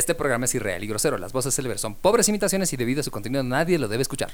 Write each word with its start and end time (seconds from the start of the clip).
Este 0.00 0.14
programa 0.14 0.46
es 0.46 0.54
irreal 0.54 0.82
y 0.82 0.86
grosero. 0.86 1.18
Las 1.18 1.34
voces 1.34 1.54
célebres 1.54 1.82
son 1.82 1.94
pobres 1.94 2.26
imitaciones 2.26 2.72
y 2.72 2.78
debido 2.78 3.02
a 3.02 3.02
su 3.02 3.10
contenido 3.10 3.42
nadie 3.42 3.78
lo 3.78 3.86
debe 3.86 4.00
escuchar. 4.00 4.32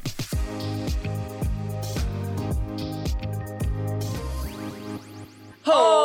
¡Hola, 5.64 5.95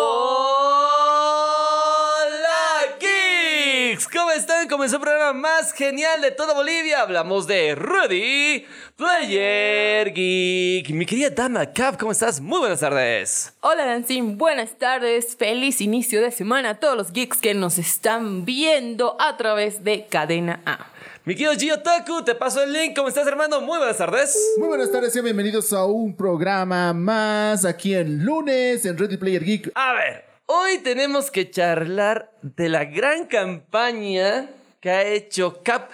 Comenzó 4.72 4.96
el 4.96 5.02
programa 5.02 5.34
más 5.34 5.74
genial 5.74 6.22
de 6.22 6.32
toda 6.32 6.54
Bolivia. 6.54 7.02
Hablamos 7.02 7.46
de 7.46 7.76
Ready 7.76 8.66
Player 8.96 10.14
Geek. 10.14 10.92
Mi 10.92 11.06
querida 11.06 11.30
dama 11.30 11.74
Cap, 11.74 11.98
¿cómo 12.00 12.14
estás? 12.14 12.40
Muy 12.40 12.60
buenas 12.60 12.80
tardes. 12.80 13.52
Hola 13.60 13.86
Dancing, 13.86 14.38
buenas 14.38 14.78
tardes, 14.78 15.36
feliz 15.36 15.82
inicio 15.82 16.22
de 16.22 16.32
semana 16.32 16.70
a 16.70 16.76
todos 16.76 16.96
los 16.96 17.12
geeks 17.12 17.42
que 17.42 17.54
nos 17.54 17.78
están 17.78 18.46
viendo 18.46 19.18
a 19.20 19.36
través 19.36 19.84
de 19.84 20.06
Cadena 20.06 20.62
A. 20.66 20.88
Mi 21.26 21.36
querido 21.36 21.54
Gio 21.56 21.82
Taku, 21.82 22.24
te 22.24 22.34
paso 22.34 22.64
el 22.64 22.72
link. 22.72 22.96
¿Cómo 22.96 23.10
estás, 23.10 23.28
hermano? 23.28 23.60
Muy 23.60 23.78
buenas 23.78 23.98
tardes. 23.98 24.38
Muy 24.58 24.70
buenas 24.70 24.90
tardes 24.90 25.14
y 25.14 25.20
bienvenidos 25.20 25.74
a 25.74 25.84
un 25.84 26.16
programa 26.16 26.94
más 26.94 27.66
aquí 27.66 27.94
en 27.94 28.24
lunes 28.24 28.86
en 28.86 28.98
Ready 28.98 29.18
Player 29.18 29.44
Geek. 29.44 29.72
A 29.76 29.92
ver, 29.92 30.24
hoy 30.46 30.78
tenemos 30.78 31.30
que 31.30 31.52
charlar 31.52 32.32
de 32.42 32.70
la 32.70 32.86
gran 32.86 33.26
campaña 33.26 34.48
que 34.82 34.90
ha 34.90 35.04
hecho 35.04 35.62
Cap. 35.64 35.90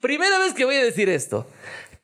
Primera 0.00 0.38
vez 0.38 0.54
que 0.54 0.64
voy 0.64 0.76
a 0.76 0.84
decir 0.84 1.08
esto. 1.08 1.46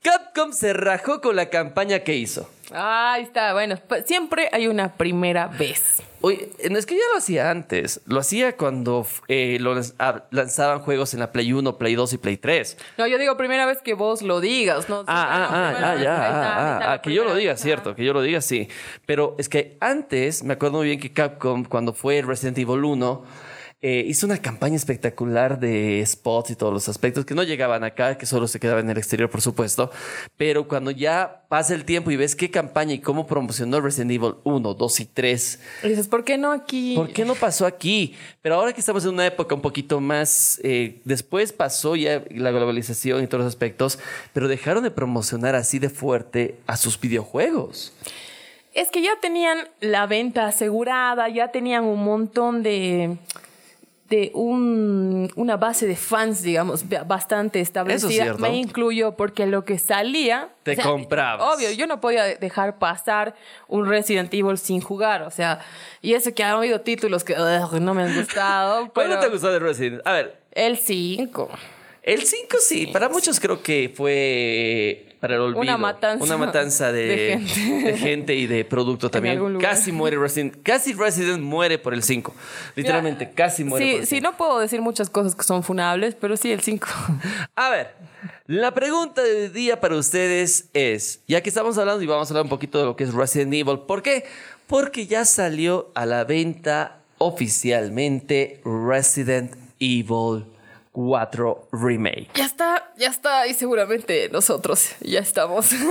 Capcom 0.02 0.52
se 0.52 0.74
rajó 0.74 1.22
con 1.22 1.34
la 1.36 1.48
campaña 1.48 2.00
que 2.00 2.14
hizo. 2.16 2.50
Ahí 2.72 3.22
está, 3.22 3.52
bueno, 3.54 3.78
pues 3.88 4.04
siempre 4.04 4.48
hay 4.52 4.66
una 4.66 4.92
primera 4.94 5.46
vez. 5.46 6.02
Oye, 6.20 6.50
no 6.70 6.78
es 6.78 6.86
que 6.86 6.94
ya 6.94 7.02
lo 7.12 7.18
hacía 7.18 7.50
antes. 7.50 8.00
Lo 8.06 8.18
hacía 8.18 8.56
cuando 8.56 9.06
eh, 9.28 9.58
lo 9.60 9.80
ah, 9.98 10.24
lanzaban 10.30 10.80
juegos 10.80 11.14
en 11.14 11.20
la 11.20 11.32
Play 11.32 11.52
1, 11.52 11.78
Play 11.78 11.94
2 11.94 12.14
y 12.14 12.18
Play 12.18 12.36
3. 12.36 12.76
No, 12.98 13.06
yo 13.06 13.16
digo 13.16 13.36
primera 13.36 13.64
vez 13.64 13.80
que 13.80 13.94
vos 13.94 14.20
lo 14.20 14.40
digas, 14.40 14.88
¿no? 14.88 15.00
Ah, 15.00 15.04
ah, 15.06 15.48
ah, 15.50 15.74
ah, 15.76 16.02
ya, 16.02 16.16
ah, 16.16 16.78
ah, 16.80 16.92
ah, 16.92 17.02
que 17.02 17.14
yo 17.14 17.24
lo 17.24 17.34
diga, 17.34 17.52
vez, 17.52 17.62
cierto, 17.62 17.94
que 17.94 18.04
yo 18.04 18.12
lo 18.12 18.22
diga, 18.22 18.40
sí. 18.40 18.68
Pero 19.06 19.36
es 19.38 19.48
que 19.48 19.76
antes, 19.80 20.42
me 20.42 20.54
acuerdo 20.54 20.78
muy 20.78 20.88
bien 20.88 21.00
que 21.00 21.12
Capcom, 21.12 21.64
cuando 21.64 21.94
fue 21.94 22.22
Resident 22.22 22.58
Evil 22.58 22.84
1, 22.84 23.24
eh, 23.86 24.02
hizo 24.08 24.24
una 24.24 24.38
campaña 24.38 24.76
espectacular 24.76 25.60
de 25.60 26.02
spots 26.06 26.52
y 26.52 26.56
todos 26.56 26.72
los 26.72 26.88
aspectos 26.88 27.26
que 27.26 27.34
no 27.34 27.42
llegaban 27.42 27.84
acá, 27.84 28.16
que 28.16 28.24
solo 28.24 28.48
se 28.48 28.58
quedaban 28.58 28.86
en 28.86 28.92
el 28.92 28.96
exterior, 28.96 29.28
por 29.28 29.42
supuesto. 29.42 29.90
Pero 30.38 30.66
cuando 30.66 30.90
ya 30.90 31.44
pasa 31.50 31.74
el 31.74 31.84
tiempo 31.84 32.10
y 32.10 32.16
ves 32.16 32.34
qué 32.34 32.50
campaña 32.50 32.94
y 32.94 33.00
cómo 33.00 33.26
promocionó 33.26 33.82
Resident 33.82 34.12
Evil 34.12 34.36
1, 34.42 34.72
2 34.72 35.00
y 35.00 35.04
3, 35.04 35.60
Y 35.82 35.88
dices, 35.90 36.08
¿por 36.08 36.24
qué 36.24 36.38
no 36.38 36.50
aquí? 36.50 36.94
¿Por 36.96 37.12
qué 37.12 37.26
no 37.26 37.34
pasó 37.34 37.66
aquí? 37.66 38.14
Pero 38.40 38.54
ahora 38.54 38.72
que 38.72 38.80
estamos 38.80 39.04
en 39.04 39.10
una 39.10 39.26
época 39.26 39.54
un 39.54 39.60
poquito 39.60 40.00
más... 40.00 40.58
eh, 40.64 41.02
después 41.04 41.52
pasó 41.52 41.94
ya 41.94 42.24
la 42.30 42.52
globalización 42.52 43.22
y 43.22 43.26
todos 43.26 43.44
los 43.44 43.48
aspectos, 43.48 43.98
pero 44.32 44.48
dejaron 44.48 44.82
de 44.82 44.92
promocionar 44.92 45.54
así 45.56 45.78
de 45.78 45.90
fuerte 45.90 46.56
a 46.66 46.78
sus 46.78 46.98
videojuegos. 46.98 47.92
Es 48.72 48.90
que 48.90 49.02
ya 49.02 49.12
tenían 49.20 49.58
la 49.80 50.06
venta 50.06 50.46
asegurada, 50.46 51.28
ya 51.28 51.52
tenían 51.52 51.84
un 51.84 52.02
montón 52.02 52.62
de 52.62 53.18
de 54.08 54.30
un- 54.34 55.30
una 55.34 55.56
base 55.56 55.86
de 55.86 55.96
fans, 55.96 56.42
digamos, 56.42 56.86
ba- 56.88 57.04
bastante 57.04 57.60
establecida. 57.60 58.10
cierto. 58.10 58.38
Me 58.42 58.54
incluyo 58.56 59.16
porque 59.16 59.46
lo 59.46 59.64
que 59.64 59.78
salía... 59.78 60.50
Te 60.62 60.76
comprabas. 60.76 61.56
Obvio, 61.56 61.70
yo 61.72 61.86
no 61.86 62.00
podía 62.00 62.24
dejar 62.36 62.78
pasar 62.78 63.34
un 63.66 63.86
Resident 63.88 64.32
Evil 64.34 64.58
sin 64.58 64.80
jugar, 64.82 65.22
o 65.22 65.30
sea, 65.30 65.60
y 66.02 66.12
eso 66.14 66.34
que 66.34 66.44
han 66.44 66.56
habido 66.56 66.82
títulos 66.82 67.24
que 67.24 67.32
ugh, 67.32 67.80
no 67.80 67.94
me 67.94 68.02
han 68.02 68.14
gustado. 68.14 68.88
¿Cuál 68.94 69.08
no 69.08 69.14
pero 69.14 69.20
te 69.26 69.28
gustó 69.32 69.50
de 69.50 69.58
Resident? 69.58 70.06
A 70.06 70.12
ver, 70.12 70.38
El 70.52 70.76
5. 70.76 71.48
el 72.02 72.22
5 72.22 72.56
sí, 72.60 72.86
para 72.88 73.08
muchos 73.08 73.40
creo 73.40 73.62
que 73.62 73.90
fue 73.96 75.13
para 75.24 75.36
el 75.36 75.40
olvido. 75.40 75.62
Una 75.62 75.78
matanza 75.78 76.22
Una 76.22 76.36
matanza 76.36 76.92
de, 76.92 77.06
de 77.06 77.38
gente. 77.38 77.92
de 77.92 77.96
gente 77.96 78.34
y 78.34 78.46
de 78.46 78.62
producto 78.66 79.10
también. 79.10 79.58
Casi 79.58 79.90
muere 79.90 80.18
Resident. 80.18 80.62
Casi 80.62 80.92
Resident 80.92 81.42
muere 81.42 81.78
por 81.78 81.94
el 81.94 82.02
5. 82.02 82.34
Literalmente, 82.76 83.30
casi 83.30 83.64
muere 83.64 83.86
por 83.86 83.90
Sí, 83.94 83.98
el 84.00 84.06
sí, 84.06 84.16
5. 84.16 84.22
no 84.30 84.36
puedo 84.36 84.58
decir 84.58 84.82
muchas 84.82 85.08
cosas 85.08 85.34
que 85.34 85.42
son 85.44 85.62
funables, 85.62 86.14
pero 86.14 86.36
sí 86.36 86.52
el 86.52 86.60
5. 86.60 86.86
A 87.56 87.70
ver, 87.70 87.94
la 88.46 88.74
pregunta 88.74 89.22
del 89.22 89.50
día 89.50 89.80
para 89.80 89.96
ustedes 89.96 90.68
es, 90.74 91.20
ya 91.26 91.40
que 91.40 91.48
estamos 91.48 91.78
hablando 91.78 92.02
y 92.02 92.06
vamos 92.06 92.28
a 92.28 92.32
hablar 92.34 92.42
un 92.42 92.50
poquito 92.50 92.78
de 92.78 92.84
lo 92.84 92.94
que 92.94 93.04
es 93.04 93.14
Resident 93.14 93.54
Evil, 93.54 93.78
¿por 93.86 94.02
qué? 94.02 94.26
Porque 94.66 95.06
ya 95.06 95.24
salió 95.24 95.90
a 95.94 96.04
la 96.04 96.24
venta 96.24 96.98
oficialmente 97.16 98.60
Resident 98.66 99.54
Evil 99.80 100.44
4 100.94 101.68
Remake. 101.72 102.28
Ya 102.34 102.44
está, 102.44 102.92
ya 102.96 103.08
está, 103.08 103.48
y 103.48 103.54
seguramente 103.54 104.28
nosotros 104.30 104.94
ya 105.00 105.18
estamos. 105.18 105.70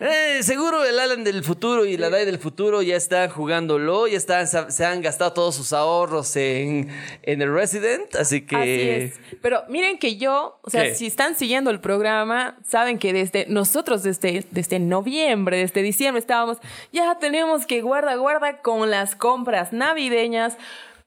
Eh, 0.00 0.42
seguro 0.42 0.84
el 0.84 0.98
Alan 0.98 1.22
del 1.22 1.44
futuro 1.44 1.84
y 1.84 1.96
la 1.96 2.10
Dai 2.10 2.24
del 2.24 2.38
futuro 2.38 2.82
ya 2.82 2.96
están 2.96 3.28
jugándolo, 3.30 4.06
ya 4.08 4.16
están, 4.16 4.46
se 4.46 4.84
han 4.84 5.00
gastado 5.00 5.32
todos 5.32 5.54
sus 5.54 5.72
ahorros 5.72 6.34
en, 6.36 6.88
en 7.22 7.42
el 7.42 7.52
Resident, 7.54 8.14
así 8.16 8.44
que... 8.44 8.56
Así 8.56 8.88
es. 8.88 9.20
Pero 9.40 9.62
miren 9.68 9.98
que 9.98 10.16
yo, 10.16 10.58
o 10.62 10.70
sea, 10.70 10.82
¿Qué? 10.84 10.94
si 10.94 11.06
están 11.06 11.36
siguiendo 11.36 11.70
el 11.70 11.80
programa, 11.80 12.58
saben 12.66 12.98
que 12.98 13.12
desde 13.12 13.46
nosotros 13.48 14.02
desde, 14.02 14.44
desde 14.50 14.78
noviembre, 14.80 15.58
desde 15.58 15.82
diciembre 15.82 16.18
estábamos, 16.18 16.58
ya 16.92 17.18
tenemos 17.18 17.66
que 17.66 17.80
guarda, 17.80 18.16
guarda 18.16 18.60
con 18.60 18.90
las 18.90 19.14
compras 19.14 19.72
navideñas, 19.72 20.56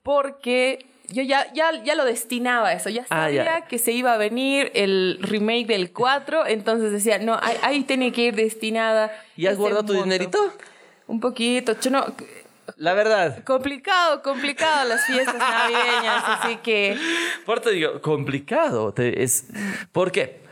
porque 0.03 0.85
yo 1.09 1.23
ya, 1.23 1.51
ya, 1.53 1.71
ya 1.83 1.95
lo 1.95 2.05
destinaba 2.05 2.69
a 2.69 2.73
eso, 2.73 2.89
ya 2.89 3.03
Ah, 3.09 3.25
sabía 3.25 3.43
ya. 3.45 3.61
que 3.67 3.77
se 3.79 3.91
iba 3.91 4.13
a 4.13 4.17
venir 4.17 4.71
el 4.75 5.19
remake 5.21 5.67
del 5.67 5.91
4, 5.91 6.47
entonces 6.47 6.91
decía, 6.91 7.17
no, 7.19 7.37
ahí, 7.41 7.57
ahí 7.61 7.83
tiene 7.83 8.11
que 8.11 8.21
ir 8.23 8.35
destinada. 8.35 9.11
¿Y 9.35 9.47
has 9.47 9.57
guardado 9.57 9.83
tu 9.85 9.93
monto. 9.93 10.03
dinerito? 10.05 10.53
Un 11.07 11.19
poquito, 11.19 11.79
yo 11.79 11.91
no, 11.91 12.05
La 12.77 12.93
verdad. 12.93 13.43
complicado, 13.43 14.21
complicado 14.23 14.87
las 14.89 15.05
fiestas 15.05 15.35
navideñas, 15.37 16.23
así 16.27 16.55
que... 16.57 16.97
Por 17.45 17.59
eso 17.59 17.69
digo, 17.69 18.01
complicado. 18.01 18.91
te- 18.93 19.21
es, 19.23 19.45
¿Por 19.91 20.11
qué? 20.11 20.44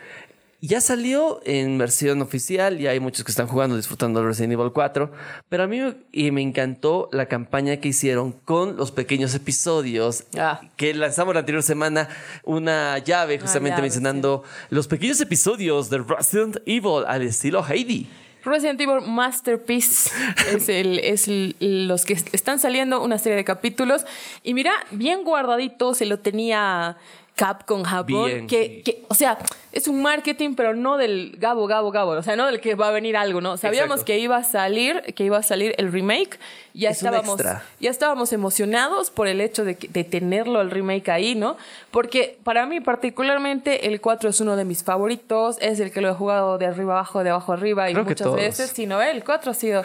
Ya 0.66 0.80
salió 0.80 1.42
en 1.44 1.78
versión 1.78 2.22
oficial, 2.22 2.78
ya 2.78 2.92
hay 2.92 3.02
muchos 3.02 3.26
que 3.26 3.32
están 3.32 3.48
jugando, 3.48 3.76
disfrutando 3.76 4.22
de 4.22 4.28
Resident 4.28 4.54
Evil 4.54 4.72
4, 4.72 5.12
pero 5.50 5.64
a 5.64 5.68
mí 5.68 5.82
me- 5.82 5.96
y 6.14 6.32
me 6.32 6.42
encantó 6.42 7.10
la 7.12 7.26
campaña 7.26 7.76
que 7.82 7.90
hicieron 7.90 8.32
con 8.32 8.78
los 8.78 8.94
pequeños 8.94 9.36
episodios 9.36 10.24
Ah. 10.40 10.62
que 10.78 10.94
lanzamos 10.94 11.34
la 11.34 11.42
anterior 11.42 11.64
semana, 11.64 12.08
una 12.46 12.98
llave 13.00 13.40
justamente 13.40 13.72
llave, 13.72 13.82
mencionando 13.82 14.44
los 14.70 14.88
pequeños 14.88 15.20
episodios 15.20 15.90
de 15.90 15.98
Resident 15.98 16.56
Evil 16.66 17.04
al 17.08 17.24
estilo 17.24 17.62
Heidi. 17.68 18.08
Resident 18.46 18.80
Evil 18.80 19.02
Masterpiece 19.06 20.10
es, 20.56 20.70
el, 20.70 21.00
es 21.00 21.28
el- 21.28 21.58
los 21.90 22.06
que 22.06 22.14
están 22.14 22.60
saliendo 22.60 23.04
una 23.04 23.18
serie 23.18 23.36
de 23.36 23.44
capítulos. 23.44 24.06
Y 24.44 24.54
mira, 24.54 24.72
bien 24.92 25.26
guardadito 25.26 25.94
se 25.94 26.06
lo 26.06 26.20
tenía 26.20 26.96
Capcom 27.36 27.84
Japón. 27.84 28.26
Bien. 28.26 28.48
Que, 28.48 28.84
que, 28.84 29.04
o 29.08 29.16
sea, 29.16 29.40
es 29.72 29.88
un 29.88 30.04
marketing, 30.04 30.54
pero 30.54 30.76
no 30.76 30.98
del 30.98 31.36
Gabo, 31.40 31.66
Gabo, 31.66 31.92
Gabo. 31.92 32.12
O 32.12 32.22
sea, 32.22 32.36
no 32.36 32.46
del 32.46 32.62
que 32.62 32.76
va 32.76 32.90
a 32.90 32.92
venir 32.92 33.18
algo, 33.18 33.42
¿no? 33.42 33.58
Sabíamos 33.58 34.02
Exacto. 34.02 34.06
que 34.06 34.20
iba 34.20 34.38
a 34.38 34.44
salir, 34.44 35.02
que 35.16 35.24
iba 35.24 35.38
a 35.40 35.44
salir 35.44 35.74
el 35.80 35.92
remake. 35.92 36.40
Ya 36.76 36.92
Es 36.92 36.98
estábamos, 36.98 37.40
extra. 37.40 37.64
ya 37.80 37.90
estábamos 37.90 38.34
emocionados 38.34 39.10
por 39.10 39.28
el 39.28 39.42
hecho 39.42 39.66
de, 39.66 39.74
tenerlo 39.76 40.62
el 40.62 40.70
remake 40.70 41.10
ahí, 41.10 41.34
¿no? 41.34 41.58
Porque 41.90 42.38
para 42.44 42.68
mí 42.68 42.82
particularmente 42.82 43.88
el 43.88 44.00
4 44.00 44.30
es 44.30 44.40
uno 44.40 44.56
de 44.56 44.66
mis 44.66 44.84
favoritos, 44.84 45.58
es 45.60 45.80
el 45.80 45.92
que 45.92 46.02
lo 46.02 46.10
he 46.10 46.14
jugado 46.14 46.58
de 46.60 46.68
arriba 46.68 46.94
abajo, 46.94 47.24
de 47.24 47.32
abajo 47.32 47.54
arriba 47.54 47.90
y 47.90 47.94
Creo 47.94 48.06
muchas 48.06 48.36
veces, 48.36 48.70
si 48.72 48.86
no, 48.86 49.02
el 49.02 49.24
4 49.24 49.52
ha 49.52 49.54
sido... 49.54 49.84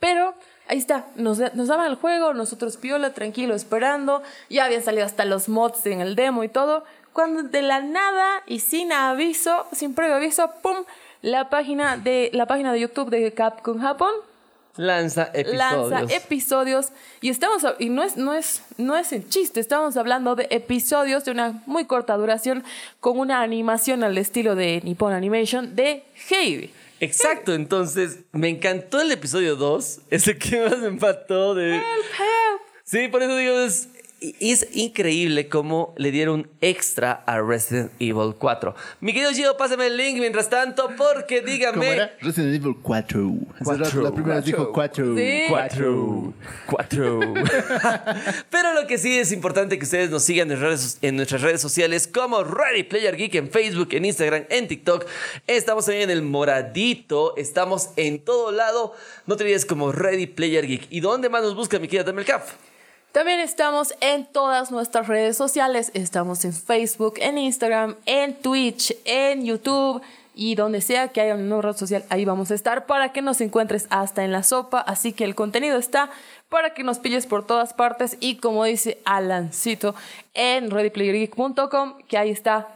Pero 0.00 0.34
ahí 0.68 0.78
está, 0.78 1.06
nos, 1.16 1.38
nos 1.54 1.68
daban 1.68 1.86
el 1.86 1.96
juego, 1.96 2.34
nosotros 2.34 2.76
piola, 2.76 3.12
tranquilo, 3.12 3.54
esperando, 3.54 4.22
ya 4.48 4.64
habían 4.64 4.82
salido 4.82 5.04
hasta 5.04 5.24
los 5.24 5.48
mods 5.48 5.86
en 5.86 6.00
el 6.00 6.14
demo 6.14 6.44
y 6.44 6.48
todo, 6.48 6.84
cuando 7.12 7.42
de 7.42 7.62
la 7.62 7.80
nada 7.80 8.42
y 8.46 8.60
sin 8.60 8.92
aviso, 8.92 9.66
sin 9.72 9.94
previo 9.94 10.16
aviso, 10.16 10.52
¡pum! 10.62 10.84
La 11.20 11.50
página 11.50 11.96
de, 11.96 12.30
la 12.32 12.46
página 12.46 12.72
de 12.72 12.80
YouTube 12.80 13.10
de 13.10 13.32
Capcom 13.34 13.80
Japón 13.80 14.12
Lanza 14.78 15.30
episodios. 15.34 15.90
lanza 15.90 16.14
episodios 16.14 16.86
y 17.20 17.28
estamos 17.28 17.62
y 17.78 17.90
no 17.90 18.02
es 18.02 18.16
no 18.16 18.32
es 18.32 18.62
no 18.78 18.96
es 18.96 19.12
en 19.12 19.28
chiste 19.28 19.60
estamos 19.60 19.96
hablando 19.98 20.34
de 20.36 20.46
episodios 20.50 21.24
de 21.24 21.32
una 21.32 21.62
muy 21.66 21.84
corta 21.84 22.16
duración 22.16 22.64
con 23.00 23.18
una 23.18 23.42
animación 23.42 24.04
al 24.04 24.16
estilo 24.16 24.54
de 24.54 24.80
Nippon 24.84 25.12
Animation 25.12 25.74
de 25.76 26.04
Heidi 26.30 26.70
Exacto, 27.00 27.54
entonces 27.54 28.20
me 28.32 28.48
encantó 28.48 29.00
el 29.00 29.12
episodio 29.12 29.54
2, 29.54 30.00
ese 30.10 30.36
que 30.36 30.60
más 30.64 30.78
me 30.78 30.88
empató 30.88 31.54
de... 31.54 31.80
Sí, 32.82 33.06
por 33.06 33.22
eso 33.22 33.36
digo, 33.36 33.60
es- 33.60 33.88
es 34.20 34.66
increíble 34.72 35.48
cómo 35.48 35.94
le 35.96 36.10
dieron 36.10 36.50
extra 36.60 37.22
a 37.26 37.40
Resident 37.40 37.92
Evil 38.00 38.34
4. 38.38 38.74
Mi 39.00 39.12
querido 39.12 39.30
Gio, 39.32 39.56
pásame 39.56 39.86
el 39.86 39.96
link 39.96 40.18
mientras 40.18 40.50
tanto, 40.50 40.90
porque 40.96 41.38
¿Cómo 41.40 41.52
dígame. 41.52 41.88
era? 41.92 42.16
Resident 42.20 42.54
Evil 42.56 42.76
4. 42.82 43.30
Hace 43.60 43.76
rato 43.76 44.02
La 44.02 44.10
primera 44.12 44.34
vez 44.36 44.44
dijo 44.44 44.72
4. 44.72 45.16
Sí. 45.16 45.42
Cuatro. 45.48 46.32
Cuatro. 46.66 47.20
Pero 48.50 48.74
lo 48.74 48.86
que 48.86 48.98
sí 48.98 49.18
es 49.18 49.32
importante 49.32 49.78
que 49.78 49.84
ustedes 49.84 50.10
nos 50.10 50.22
sigan 50.24 50.50
en, 50.50 50.60
redes- 50.60 50.98
en 51.02 51.16
nuestras 51.16 51.42
redes 51.42 51.60
sociales 51.60 52.08
como 52.08 52.42
Ready 52.42 52.84
Player 52.84 53.16
Geek 53.16 53.34
en 53.36 53.50
Facebook, 53.50 53.88
en 53.92 54.04
Instagram, 54.04 54.44
en 54.48 54.68
TikTok. 54.68 55.06
Estamos 55.46 55.84
también 55.86 56.10
en 56.10 56.16
el 56.16 56.22
moradito. 56.22 57.36
Estamos 57.36 57.90
en 57.96 58.18
todo 58.18 58.50
lado. 58.52 58.94
No 59.26 59.36
te 59.36 59.44
olvides 59.44 59.64
como 59.64 59.92
Ready 59.92 60.26
Player 60.26 60.66
Geek. 60.66 60.86
¿Y 60.90 61.00
dónde 61.00 61.28
más 61.28 61.42
nos 61.42 61.54
busca 61.54 61.78
mi 61.78 61.86
querida 61.88 62.04
Tamelcaf? 62.04 62.52
También 63.18 63.40
estamos 63.40 63.94
en 64.00 64.26
todas 64.26 64.70
nuestras 64.70 65.08
redes 65.08 65.36
sociales. 65.36 65.90
Estamos 65.92 66.44
en 66.44 66.52
Facebook, 66.52 67.14
en 67.16 67.36
Instagram, 67.36 67.96
en 68.06 68.36
Twitch, 68.36 68.94
en 69.04 69.44
YouTube 69.44 70.00
y 70.36 70.54
donde 70.54 70.80
sea 70.80 71.08
que 71.08 71.20
haya 71.20 71.34
una 71.34 71.42
nueva 71.42 71.62
red 71.62 71.76
social, 71.76 72.04
ahí 72.10 72.24
vamos 72.24 72.52
a 72.52 72.54
estar 72.54 72.86
para 72.86 73.12
que 73.12 73.20
nos 73.20 73.40
encuentres 73.40 73.88
hasta 73.90 74.24
en 74.24 74.30
la 74.30 74.44
sopa. 74.44 74.78
Así 74.78 75.12
que 75.12 75.24
el 75.24 75.34
contenido 75.34 75.78
está 75.78 76.10
para 76.48 76.74
que 76.74 76.84
nos 76.84 77.00
pilles 77.00 77.26
por 77.26 77.44
todas 77.44 77.74
partes 77.74 78.16
y 78.20 78.36
como 78.36 78.62
dice 78.62 79.00
Alancito 79.04 79.96
en 80.34 80.70
readyplayergeek.com, 80.70 81.94
que 82.06 82.18
ahí 82.18 82.30
está 82.30 82.68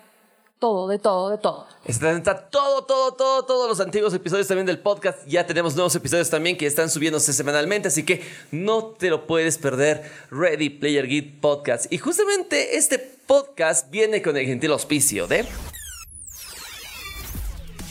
todo, 0.63 0.87
de 0.87 1.01
todo, 1.01 1.31
de 1.31 1.39
todo. 1.39 1.67
Está, 1.85 2.49
todo, 2.49 2.85
todo, 2.85 3.15
todo, 3.15 3.45
todos 3.45 3.69
los 3.69 3.81
antiguos 3.81 4.15
episodios 4.15 4.47
también 4.47 4.65
del 4.65 4.79
podcast. 4.79 5.27
Ya 5.27 5.45
tenemos 5.45 5.75
nuevos 5.75 5.93
episodios 5.97 6.31
también 6.31 6.57
que 6.57 6.67
están 6.67 6.89
subiéndose 6.89 7.33
semanalmente, 7.33 7.89
así 7.89 8.05
que 8.05 8.23
no 8.53 8.85
te 8.85 9.11
lo 9.11 9.27
puedes 9.27 9.59
perder. 9.59 10.09
Ready 10.31 10.71
Player 10.71 11.09
Geek 11.09 11.41
Podcast. 11.41 11.93
Y 11.93 11.99
justamente 11.99 12.77
este 12.77 13.01
podcast 13.27 13.91
viene 13.91 14.23
con 14.23 14.37
el 14.37 14.47
gentil 14.47 14.71
auspicio 14.71 15.27
de. 15.27 15.45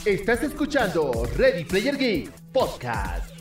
Estás 0.06 0.42
escuchando 0.42 1.28
Ready 1.36 1.66
Player 1.66 1.98
Geek 1.98 2.30
Podcast. 2.54 3.31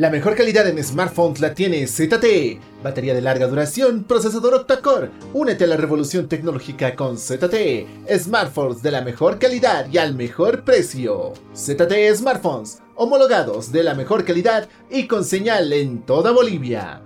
La 0.00 0.08
mejor 0.08 0.34
calidad 0.34 0.66
en 0.66 0.82
smartphones 0.82 1.40
la 1.40 1.52
tiene 1.52 1.86
ZTE. 1.86 2.58
Batería 2.82 3.12
de 3.12 3.20
larga 3.20 3.48
duración, 3.48 4.04
procesador 4.04 4.54
octa-core. 4.54 5.10
Únete 5.34 5.64
a 5.64 5.66
la 5.66 5.76
revolución 5.76 6.26
tecnológica 6.26 6.96
con 6.96 7.18
ZTE. 7.18 7.86
Smartphones 8.18 8.82
de 8.82 8.92
la 8.92 9.02
mejor 9.02 9.38
calidad 9.38 9.92
y 9.92 9.98
al 9.98 10.14
mejor 10.14 10.64
precio. 10.64 11.34
ZTE 11.54 12.16
Smartphones, 12.16 12.80
homologados 12.94 13.72
de 13.72 13.82
la 13.82 13.92
mejor 13.92 14.24
calidad 14.24 14.70
y 14.88 15.06
con 15.06 15.22
señal 15.22 15.70
en 15.70 16.00
toda 16.00 16.30
Bolivia. 16.30 17.02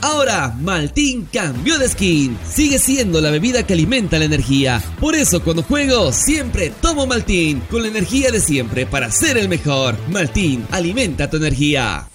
Ahora, 0.00 0.54
Maltín 0.60 1.28
cambió 1.32 1.76
de 1.76 1.88
skin. 1.88 2.38
Sigue 2.48 2.78
siendo 2.78 3.20
la 3.20 3.30
bebida 3.30 3.66
que 3.66 3.72
alimenta 3.72 4.18
la 4.18 4.26
energía. 4.26 4.80
Por 5.00 5.16
eso 5.16 5.42
cuando 5.42 5.64
juego, 5.64 6.12
siempre 6.12 6.72
tomo 6.80 7.06
Maltín, 7.06 7.60
con 7.68 7.82
la 7.82 7.88
energía 7.88 8.30
de 8.30 8.40
siempre 8.40 8.86
para 8.86 9.10
ser 9.10 9.36
el 9.36 9.48
mejor. 9.48 9.96
Maltín, 10.08 10.66
alimenta 10.70 11.28
tu 11.28 11.38
energía. 11.38 12.08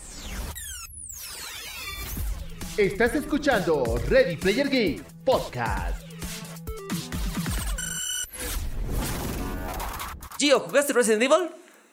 Estás 2.77 3.15
escuchando 3.15 3.83
Ready 4.09 4.37
Player 4.37 4.69
Geek 4.69 5.03
Podcast. 5.25 6.01
Gio, 10.39 10.61
¿jugaste 10.61 10.93
Resident 10.93 11.23
Evil? 11.23 11.49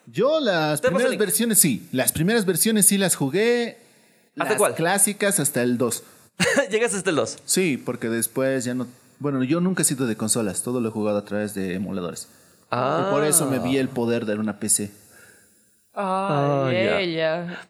Yo 0.06 0.40
las 0.40 0.80
primeras 0.80 1.18
versiones 1.18 1.58
sí, 1.58 1.88
las 1.92 2.12
primeras 2.12 2.46
versiones 2.46 2.86
sí 2.86 2.96
las 2.96 3.14
jugué. 3.14 3.89
¿Hasta 4.36 4.50
las 4.50 4.58
cuál? 4.58 4.74
Clásicas 4.74 5.40
hasta 5.40 5.62
el 5.62 5.78
2. 5.78 6.02
Llegaste 6.70 6.96
hasta 6.98 7.10
el 7.10 7.16
2. 7.16 7.38
Sí, 7.44 7.76
porque 7.76 8.08
después 8.08 8.64
ya 8.64 8.74
no... 8.74 8.86
Bueno, 9.18 9.42
yo 9.44 9.60
nunca 9.60 9.82
he 9.82 9.84
sido 9.84 10.06
de 10.06 10.16
consolas, 10.16 10.62
todo 10.62 10.80
lo 10.80 10.88
he 10.88 10.92
jugado 10.92 11.18
a 11.18 11.24
través 11.24 11.54
de 11.54 11.74
emuladores. 11.74 12.28
Ah. 12.70 13.06
Y 13.06 13.12
por 13.12 13.24
eso 13.24 13.50
me 13.50 13.58
vi 13.58 13.76
el 13.76 13.88
poder 13.88 14.24
de 14.24 14.36
una 14.36 14.58
PC. 14.58 14.90
Ay, 16.02 16.76
Ah, 16.88 17.00
ella. 17.00 17.60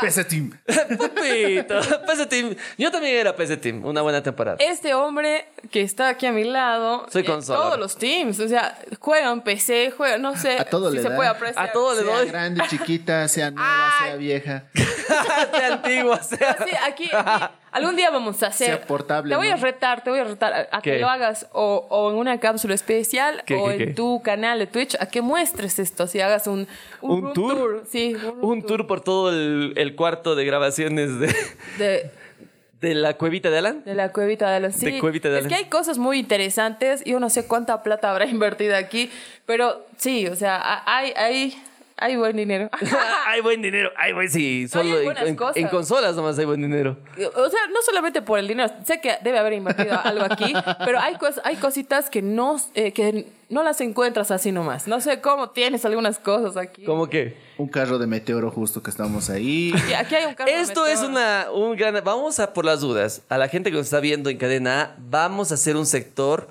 PC 0.00 0.24
Team. 0.30 0.50
Papito, 0.96 1.80
PC 2.06 2.26
Team. 2.26 2.56
Yo 2.76 2.90
también 2.90 3.16
era 3.16 3.34
PC 3.34 3.56
Team, 3.56 3.84
una 3.84 4.02
buena 4.02 4.22
temporada. 4.22 4.56
Este 4.60 4.94
hombre 4.94 5.46
que 5.70 5.82
está 5.82 6.08
aquí 6.08 6.26
a 6.26 6.32
mi 6.32 6.44
lado, 6.44 7.06
Soy 7.10 7.22
eh, 7.22 7.24
consola. 7.24 7.60
todos 7.60 7.78
los 7.78 7.96
teams, 7.96 8.38
o 8.40 8.48
sea, 8.48 8.78
juegan 9.00 9.42
PC, 9.42 9.92
juegan, 9.96 10.22
no 10.22 10.36
sé 10.36 10.58
A 10.58 10.64
todo 10.64 10.90
si 10.90 10.96
le 10.96 11.02
se 11.02 11.08
da. 11.08 11.16
puede 11.16 11.28
apreciar. 11.28 11.68
A 11.68 11.72
todo 11.72 11.94
le 11.94 12.02
Sea 12.04 12.16
doy. 12.16 12.28
grande, 12.28 12.62
chiquita, 12.68 13.26
sea 13.28 13.50
nueva, 13.50 13.68
Ay. 14.00 14.06
sea 14.08 14.16
vieja. 14.16 14.64
sea 15.52 15.66
antigua, 15.74 16.22
sea. 16.22 16.56
Sí, 16.64 16.74
aquí, 16.86 17.10
aquí, 17.12 17.54
algún 17.72 17.96
día 17.96 18.10
vamos 18.10 18.42
a 18.42 18.48
hacer. 18.48 18.68
Sea 18.68 18.86
portable, 18.86 19.30
Te 19.30 19.36
voy 19.36 19.48
a 19.48 19.56
retar, 19.56 20.02
te 20.04 20.10
voy 20.10 20.18
a 20.20 20.24
retar 20.24 20.68
a, 20.70 20.80
que 20.82 20.98
lo 20.98 21.08
hagas 21.08 21.46
o, 21.52 21.86
o 21.90 22.10
en 22.10 22.16
una 22.16 22.38
cápsula 22.40 22.74
especial 22.74 23.42
¿Qué, 23.46 23.54
o 23.56 23.66
qué, 23.66 23.72
en 23.72 23.78
qué? 23.78 23.86
tu 23.94 24.22
canal 24.22 24.58
de 24.58 24.66
Twitch 24.66 24.96
a 25.00 25.06
que 25.06 25.22
muestres 25.22 25.78
esto, 25.78 26.06
si 26.06 26.20
hagas 26.20 26.46
un, 26.46 26.66
¿Un 27.00 27.22
room 27.22 27.32
tour? 27.34 27.84
Sí, 27.88 28.16
un, 28.40 28.62
tour 28.62 28.86
por 28.86 29.00
todo 29.00 29.30
el, 29.30 29.74
el 29.76 29.94
cuarto 29.96 30.34
de 30.34 30.44
grabaciones 30.44 31.18
de, 31.20 31.34
de, 31.78 32.10
de 32.80 32.94
la 32.94 33.14
cuevita 33.14 33.50
de 33.50 33.58
Alan. 33.58 33.82
de 33.84 33.94
la 33.94 34.12
cuevita 34.12 34.48
de 34.50 34.56
Alan. 34.56 34.72
Sí, 34.72 34.90
De 34.90 35.00
cuevita 35.00 35.28
de 35.28 35.38
es 35.38 35.44
Alan. 35.44 35.48
que 35.50 35.54
hay 35.56 35.64
cosas 35.70 35.98
muy 35.98 36.18
interesantes. 36.18 37.04
Yo 37.04 37.18
no 37.20 37.28
sé 37.30 37.46
cuánta 37.46 37.82
plata 37.82 38.10
habrá 38.10 38.26
invertido 38.30 38.76
aquí, 38.76 39.10
pero 39.46 39.84
sí, 39.96 40.26
o 40.28 40.36
sea, 40.36 40.82
hay, 40.86 41.12
hay, 41.16 41.62
hay 41.98 42.16
buen 42.16 42.36
dinero. 42.36 42.70
hay 43.26 43.40
buen 43.40 43.60
dinero, 43.62 43.90
hay 43.96 44.12
buen 44.12 44.28
sí, 44.30 44.66
solo 44.68 44.98
en, 44.98 45.04
buenas 45.04 45.26
en- 45.26 45.36
cosas. 45.36 45.56
en 45.56 45.68
consolas 45.68 46.16
nomás 46.16 46.38
hay 46.38 46.44
buen 46.44 46.60
dinero. 46.62 46.96
O 47.36 47.48
sea, 47.50 47.60
no 47.72 47.82
solamente 47.84 48.22
por 48.22 48.38
el 48.38 48.48
dinero, 48.48 48.72
sé 48.84 49.00
que 49.00 49.16
debe 49.22 49.38
haber 49.38 49.52
invertido 49.54 49.98
algo 50.02 50.24
aquí, 50.24 50.52
pero 50.84 50.98
hay, 51.00 51.14
cos- 51.16 51.40
hay 51.44 51.56
cositas 51.56 52.10
que 52.10 52.22
no, 52.22 52.60
eh, 52.74 52.92
que 52.92 53.26
no 53.48 53.62
las 53.62 53.80
encuentras 53.80 54.30
así 54.30 54.52
nomás. 54.52 54.86
No 54.88 55.00
sé 55.00 55.20
cómo 55.20 55.50
tienes 55.50 55.84
algunas 55.84 56.18
cosas 56.18 56.56
aquí. 56.56 56.84
¿Cómo 56.84 57.08
que? 57.08 57.36
Un 57.56 57.68
carro 57.68 57.98
de 57.98 58.06
meteoro 58.06 58.50
justo 58.50 58.82
que 58.82 58.90
estamos 58.90 59.30
ahí. 59.30 59.72
Aquí 59.96 60.14
hay 60.14 60.26
un 60.26 60.34
carro 60.34 60.50
de 60.50 60.60
Esto 60.60 60.86
es 60.86 61.00
meteoro. 61.00 61.12
una, 61.12 61.46
un 61.52 61.76
gran... 61.76 62.04
Vamos 62.04 62.38
a 62.40 62.52
por 62.52 62.64
las 62.64 62.80
dudas. 62.80 63.22
A 63.28 63.38
la 63.38 63.48
gente 63.48 63.70
que 63.70 63.76
nos 63.76 63.86
está 63.86 64.00
viendo 64.00 64.30
en 64.30 64.36
cadena 64.38 64.82
A, 64.82 64.94
vamos 64.98 65.50
a 65.50 65.54
hacer 65.54 65.76
un 65.76 65.86
sector 65.86 66.48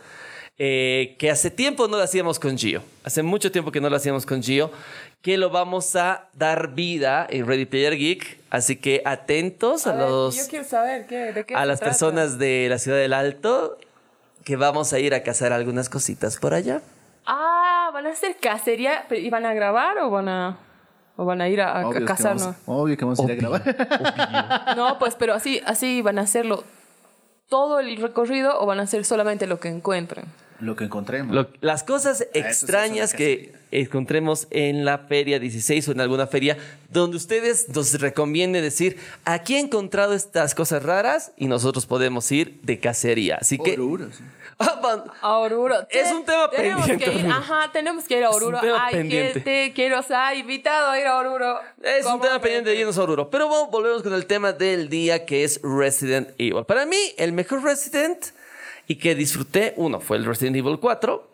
eh, 0.59 1.15
que 1.19 1.30
hace 1.30 1.51
tiempo 1.51 1.88
no 1.88 1.98
lo 1.98 2.04
hacíamos 2.04 2.39
con 2.39 2.57
Gio. 2.57 2.81
Hace 3.04 3.24
mucho 3.24 3.51
tiempo 3.51 3.71
que 3.71 3.80
no 3.81 3.89
lo 3.89 3.95
hacíamos 3.95 4.25
con 4.25 4.42
Gio. 4.42 4.71
Que 5.21 5.38
lo 5.38 5.50
vamos 5.50 5.95
a 5.95 6.30
dar 6.33 6.74
vida 6.74 7.25
en 7.30 7.45
Ready 7.48 7.65
Player 7.65 7.95
Geek. 7.98 8.39
Así 8.50 8.75
que 8.77 9.01
atentos 9.06 9.86
a, 9.88 9.92
A 9.92 9.95
ver, 9.95 10.09
los... 10.09 10.36
Yo 10.38 10.44
quiero 10.50 10.65
saber 10.65 11.06
¿qué, 11.07 11.33
de 11.33 11.45
qué 11.45 11.54
a 11.56 11.65
las 11.65 11.80
trata. 11.80 11.92
personas 11.92 12.38
de 12.39 12.68
la 12.69 12.77
ciudad 12.80 12.98
del 12.98 13.13
Alto 13.13 13.77
que 14.45 14.56
vamos 14.56 14.94
a 14.94 15.00
ir 15.00 15.13
a 15.13 15.24
cazar 15.24 15.51
algunas 15.54 15.89
cositas 15.89 16.38
por 16.38 16.54
allá. 16.54 16.81
Ah, 17.25 17.89
van 17.94 18.06
a 18.07 18.12
hacer 18.12 18.38
cacería 18.38 19.03
pero, 19.10 19.19
y 19.19 19.30
van 19.30 19.45
a 19.45 19.53
grabar 19.53 19.98
o 19.98 20.10
van 20.10 20.30
a 20.30 20.57
o 21.18 21.25
van 21.25 21.42
a 21.42 21.50
ir 21.50 21.60
a, 21.62 21.80
a 21.80 21.83
vamos- 21.83 22.56
obvio 22.65 22.95
que 22.95 23.03
vamos 23.03 23.19
a 23.19 23.24
ir 23.24 23.31
a 23.31 23.36
grabar. 23.36 24.75
No, 24.77 24.98
pues, 25.00 25.15
pero 25.15 25.33
así 25.33 25.62
así 25.65 26.01
van 26.01 26.19
a 26.19 26.21
hacerlo 26.21 26.63
todo 27.50 27.79
el 27.79 27.98
recorrido 27.98 28.62
o 28.62 28.65
van 28.65 28.79
a 28.79 28.84
hacer 28.84 29.03
solamente 29.03 29.48
lo 29.48 29.60
que 29.60 29.67
encuentren. 29.67 30.25
Lo 30.59 30.75
que 30.75 30.85
encontremos. 30.85 31.35
Lo- 31.35 31.49
las 31.61 31.83
cosas 31.83 32.27
extrañas 32.33 33.13
que 33.13 33.53
encontremos 33.71 34.47
en 34.49 34.85
la 34.85 34.97
feria 34.97 35.39
16 35.39 35.87
o 35.87 35.91
en 35.91 36.01
alguna 36.01 36.25
feria 36.25 36.57
donde 36.89 37.17
ustedes 37.17 37.67
nos 37.69 37.99
recomienden 37.99 38.63
decir 38.63 38.97
aquí 39.25 39.55
he 39.55 39.59
encontrado 39.59 40.13
estas 40.13 40.55
cosas 40.55 40.81
raras 40.83 41.31
y 41.37 41.47
nosotros 41.47 41.85
podemos 41.85 42.31
ir 42.31 42.59
de 42.63 42.79
cacería. 42.79 43.37
Así 43.39 43.57
que 43.59 43.73
Oruro, 43.73 44.07
sí. 44.11 44.23
Ah, 45.21 45.37
Oruro. 45.37 45.81
Es 45.89 46.09
Te- 46.09 46.15
un 46.15 46.25
tema 46.25 46.49
tenemos 46.49 46.87
pendiente, 46.87 47.13
Que 47.19 47.19
ir, 47.19 47.31
ajá, 47.31 47.69
tenemos 47.71 48.05
que 48.05 48.17
ir 48.17 48.23
a 48.25 48.29
Es 48.29 48.35
un 48.37 48.43
Oruro. 48.43 48.59
tema 48.61 48.85
Hay 48.87 48.93
pendiente. 48.95 49.33
gente, 49.33 49.73
quiero, 49.75 49.99
o 49.99 50.03
sea, 50.03 50.33
invitado 50.33 50.89
a 50.89 50.99
ir 50.99 51.05
a 51.05 51.17
Oruro. 51.19 51.59
es 51.83 52.03
un 52.05 52.11
¿Cómo 52.13 52.23
tema 52.23 52.35
me- 52.35 52.39
pendiente 52.39 52.69
de 52.71 52.75
irnos 52.77 52.97
a 52.97 53.03
Oruro. 53.03 53.29
Pero 53.29 53.47
vamos, 53.49 53.69
volvemos 53.69 54.01
con 54.01 54.13
el 54.13 54.25
tema 54.25 54.53
del 54.53 54.89
día 54.89 55.25
que 55.25 55.43
es 55.43 55.59
Resident 55.61 56.29
Evil. 56.39 56.63
Para 56.65 56.85
mí, 56.87 56.97
el 57.17 57.33
mejor 57.33 57.61
Resident 57.63 58.17
y 58.88 58.96
que 58.96 59.15
disfruté, 59.15 59.74
uno, 59.77 60.00
fue 60.00 60.17
el 60.17 60.25
Resident 60.25 60.56
Evil 60.56 60.79
4 60.79 61.27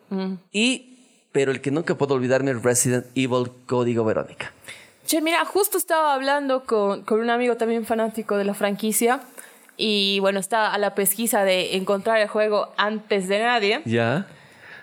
y, 0.52 0.96
pero 1.32 1.50
el 1.52 1.60
que 1.60 1.70
nunca 1.70 1.94
puedo 1.96 2.14
olvidarme 2.14 2.50
es 2.52 2.62
Resident 2.62 3.06
Evil 3.14 3.50
Código 3.66 4.04
Verónica. 4.04 4.52
Che, 5.06 5.20
mira, 5.20 5.44
justo 5.44 5.76
estaba 5.78 6.14
hablando 6.14 6.64
con, 6.64 7.02
con 7.02 7.20
un 7.20 7.30
amigo 7.30 7.56
también 7.56 7.84
fanático 7.84 8.36
de 8.36 8.44
la 8.44 8.54
franquicia. 8.54 9.20
Y 9.76 10.18
bueno, 10.20 10.38
está 10.40 10.72
a 10.72 10.78
la 10.78 10.94
pesquisa 10.94 11.42
de 11.44 11.76
encontrar 11.76 12.18
el 12.20 12.28
juego 12.28 12.72
antes 12.76 13.26
de 13.28 13.40
nadie. 13.40 13.82
¿Ya? 13.84 14.26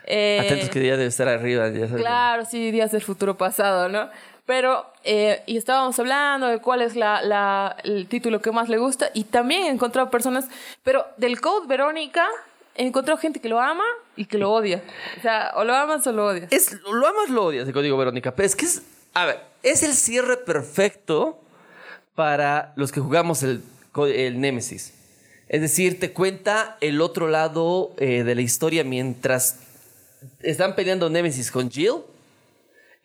Eh, 0.06 0.42
Atentos 0.46 0.70
que 0.70 0.86
ya 0.86 0.92
debe 0.98 1.06
estar 1.06 1.28
arriba. 1.30 1.70
Ya 1.70 1.88
sabes. 1.88 2.02
Claro, 2.02 2.46
sí, 2.46 2.72
días 2.72 2.92
del 2.92 3.02
futuro 3.02 3.38
pasado, 3.38 3.88
¿no? 3.90 4.10
Pero, 4.46 4.86
eh, 5.06 5.44
y 5.46 5.56
estábamos 5.58 5.98
hablando 5.98 6.48
de 6.48 6.60
cuál 6.60 6.82
es 6.82 6.96
la, 6.98 7.22
la- 7.22 7.78
el 7.84 8.08
título 8.08 8.42
que 8.42 8.52
más 8.52 8.68
le 8.70 8.78
gusta. 8.78 9.10
Y 9.14 9.24
también 9.24 9.64
he 9.64 9.70
encontrado 9.70 10.10
personas, 10.10 10.50
pero 10.84 11.06
del 11.18 11.40
Code 11.40 11.68
Verónica, 11.68 12.28
he 12.76 12.86
encontrado 12.86 13.18
gente 13.18 13.40
que 13.40 13.50
lo 13.50 13.60
ama 13.60 13.84
y 14.16 14.26
que 14.26 14.38
lo 14.38 14.52
odia. 14.52 14.84
O 15.18 15.22
sea, 15.22 15.52
o 15.56 15.64
lo 15.64 15.74
amas 15.76 16.06
o 16.08 16.12
lo 16.12 16.28
odias. 16.28 16.52
Es, 16.52 16.74
lo 16.82 17.08
amas, 17.08 17.30
lo 17.30 17.46
odias, 17.46 17.68
el 17.68 17.74
código 17.74 17.98
Verónica. 17.98 18.36
Pero 18.36 18.46
es 18.46 18.56
que 18.56 18.66
es, 18.66 18.82
A 19.14 19.26
ver, 19.26 19.40
es 19.64 19.84
el 19.84 19.94
cierre 19.94 20.38
perfecto 20.38 21.40
para 22.16 22.74
los 22.76 22.92
que 22.92 23.00
jugamos 23.00 23.44
el, 23.44 23.64
el 23.98 24.40
Nemesis. 24.40 24.94
Es 25.48 25.62
decir, 25.62 26.00
te 26.00 26.14
cuenta 26.14 26.78
el 26.80 27.02
otro 27.02 27.28
lado 27.28 27.94
eh, 27.98 28.24
de 28.24 28.36
la 28.36 28.42
historia 28.42 28.84
mientras 28.84 29.58
están 30.42 30.76
peleando 30.76 31.10
Nemesis 31.10 31.52
con 31.52 31.70
Jill. 31.70 32.04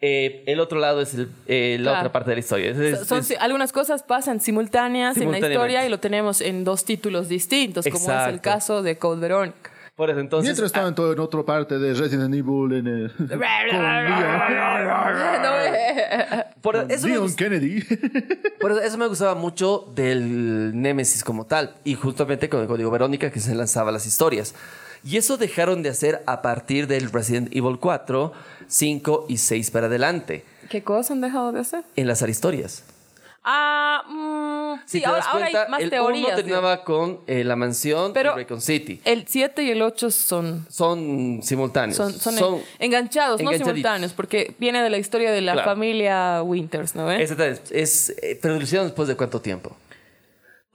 Eh, 0.01 0.45
el 0.47 0.61
otro 0.61 0.79
lado 0.79 1.01
es 1.01 1.15
el- 1.15 1.29
eh, 1.47 1.77
la 1.81 1.91
Claro. 1.93 1.99
otra 2.01 2.13
parte 2.13 2.31
de 2.31 2.37
la 2.37 2.41
historia. 2.41 2.71
Es- 2.71 2.79
es- 2.79 3.07
Son- 3.07 3.21
es- 3.21 3.37
algunas 3.41 3.73
cosas 3.73 4.03
pasan 4.03 4.41
simultáneas 4.41 5.17
en 5.17 5.31
la 5.33 5.39
historia 5.39 5.87
y 5.87 5.89
lo 5.89 5.99
tenemos 6.01 6.41
en 6.41 6.65
dos 6.65 6.85
títulos 6.85 7.29
distintos, 7.29 7.85
como 7.87 7.97
es 7.97 8.05
el 8.09 8.15
Exacto. 8.15 8.43
caso 8.43 8.83
de 8.83 8.99
Code 8.99 9.21
Verónica. 9.21 9.71
por 9.97 10.11
eso, 10.11 10.21
entonces, 10.21 10.45
Mientras 10.51 10.73
ah, 10.75 10.85
tanto, 10.85 11.11
en 11.11 11.19
otra 11.21 11.43
parte 11.43 11.79
de 11.79 11.95
Resident 11.95 12.35
Evil, 12.35 12.71
en 12.75 12.87
el, 12.87 13.13
Leon, 13.19 13.41
por 16.61 16.77
eso 16.91 17.09
Kennedy. 17.37 17.83
Por 18.61 18.73
eso- 18.73 18.81
eso 18.83 18.99
me 18.99 19.07
gustaba 19.07 19.35
mucho 19.35 19.91
del 19.95 20.81
Nemesis 20.81 21.23
como 21.25 21.47
tal. 21.47 21.75
Y 21.85 21.95
justamente 21.95 22.49
con 22.49 22.61
el 22.61 22.67
código 22.67 22.91
Verónica 22.91 23.31
que 23.31 23.41
se 23.41 23.55
lanzaba 23.55 23.93
las 23.93 24.07
historias. 24.07 24.55
Y 25.05 25.19
eso 25.19 25.37
dejaron 25.37 25.83
de 25.83 25.91
hacer 25.91 26.23
a 26.27 26.43
partir 26.43 26.87
del 26.89 27.13
Resident 27.13 27.55
Evil 27.55 27.79
4, 27.79 28.33
5 28.69 29.27
y 29.29 29.37
6 29.39 29.71
para 29.71 29.87
adelante. 29.87 30.45
¿Qué 30.69 30.83
cosa 30.83 31.13
han 31.13 31.21
dejado 31.21 31.53
de 31.53 31.61
hacer? 31.61 31.85
Enlazar 31.97 32.29
historias. 32.31 32.83
Ah, 33.49 34.03
mm, 34.09 34.81
Si 34.87 34.99
sí, 34.99 35.01
te 35.01 35.07
ahora, 35.07 35.19
das 35.19 35.27
ahora 35.29 35.41
cuenta, 35.45 35.63
hay 35.63 35.71
más 35.71 35.81
el 35.83 35.91
teorías. 35.91 36.19
1 36.19 36.27
digo. 36.27 36.37
terminaba 36.37 36.83
con 36.83 37.21
eh, 37.29 37.45
la 37.45 37.55
mansión 37.55 38.13
Pero- 38.13 38.33
y 38.33 38.35
Raycon 38.39 38.61
City. 38.61 39.01
El 39.05 39.29
7 39.29 39.63
y 39.63 39.71
el 39.71 39.83
8 39.83 40.11
son, 40.11 40.67
Son 40.69 41.39
simultáneos. 41.45 41.97
son, 41.97 42.13
son, 42.13 42.37
en- 42.57 42.63
enganchados, 42.81 43.41
no 43.41 43.53
simultáneos, 43.53 44.13
porque 44.15 44.55
viene 44.59 44.83
de 44.83 44.91
la 44.91 44.99
historia 44.99 45.31
de 45.31 45.43
la 45.43 45.53
Claro. 45.53 45.71
familia 45.71 46.43
Winters, 46.43 46.97
¿no 46.97 47.07
ves? 47.07 47.21
Exactamente. 47.21 47.81
Es, 47.81 48.11
eh, 48.21 48.37
pero 48.43 48.57
lo 48.57 48.63
hicieron 48.63 48.89
después 48.89 49.07
de 49.07 49.15
cuánto 49.17 49.41
tiempo. 49.41 49.77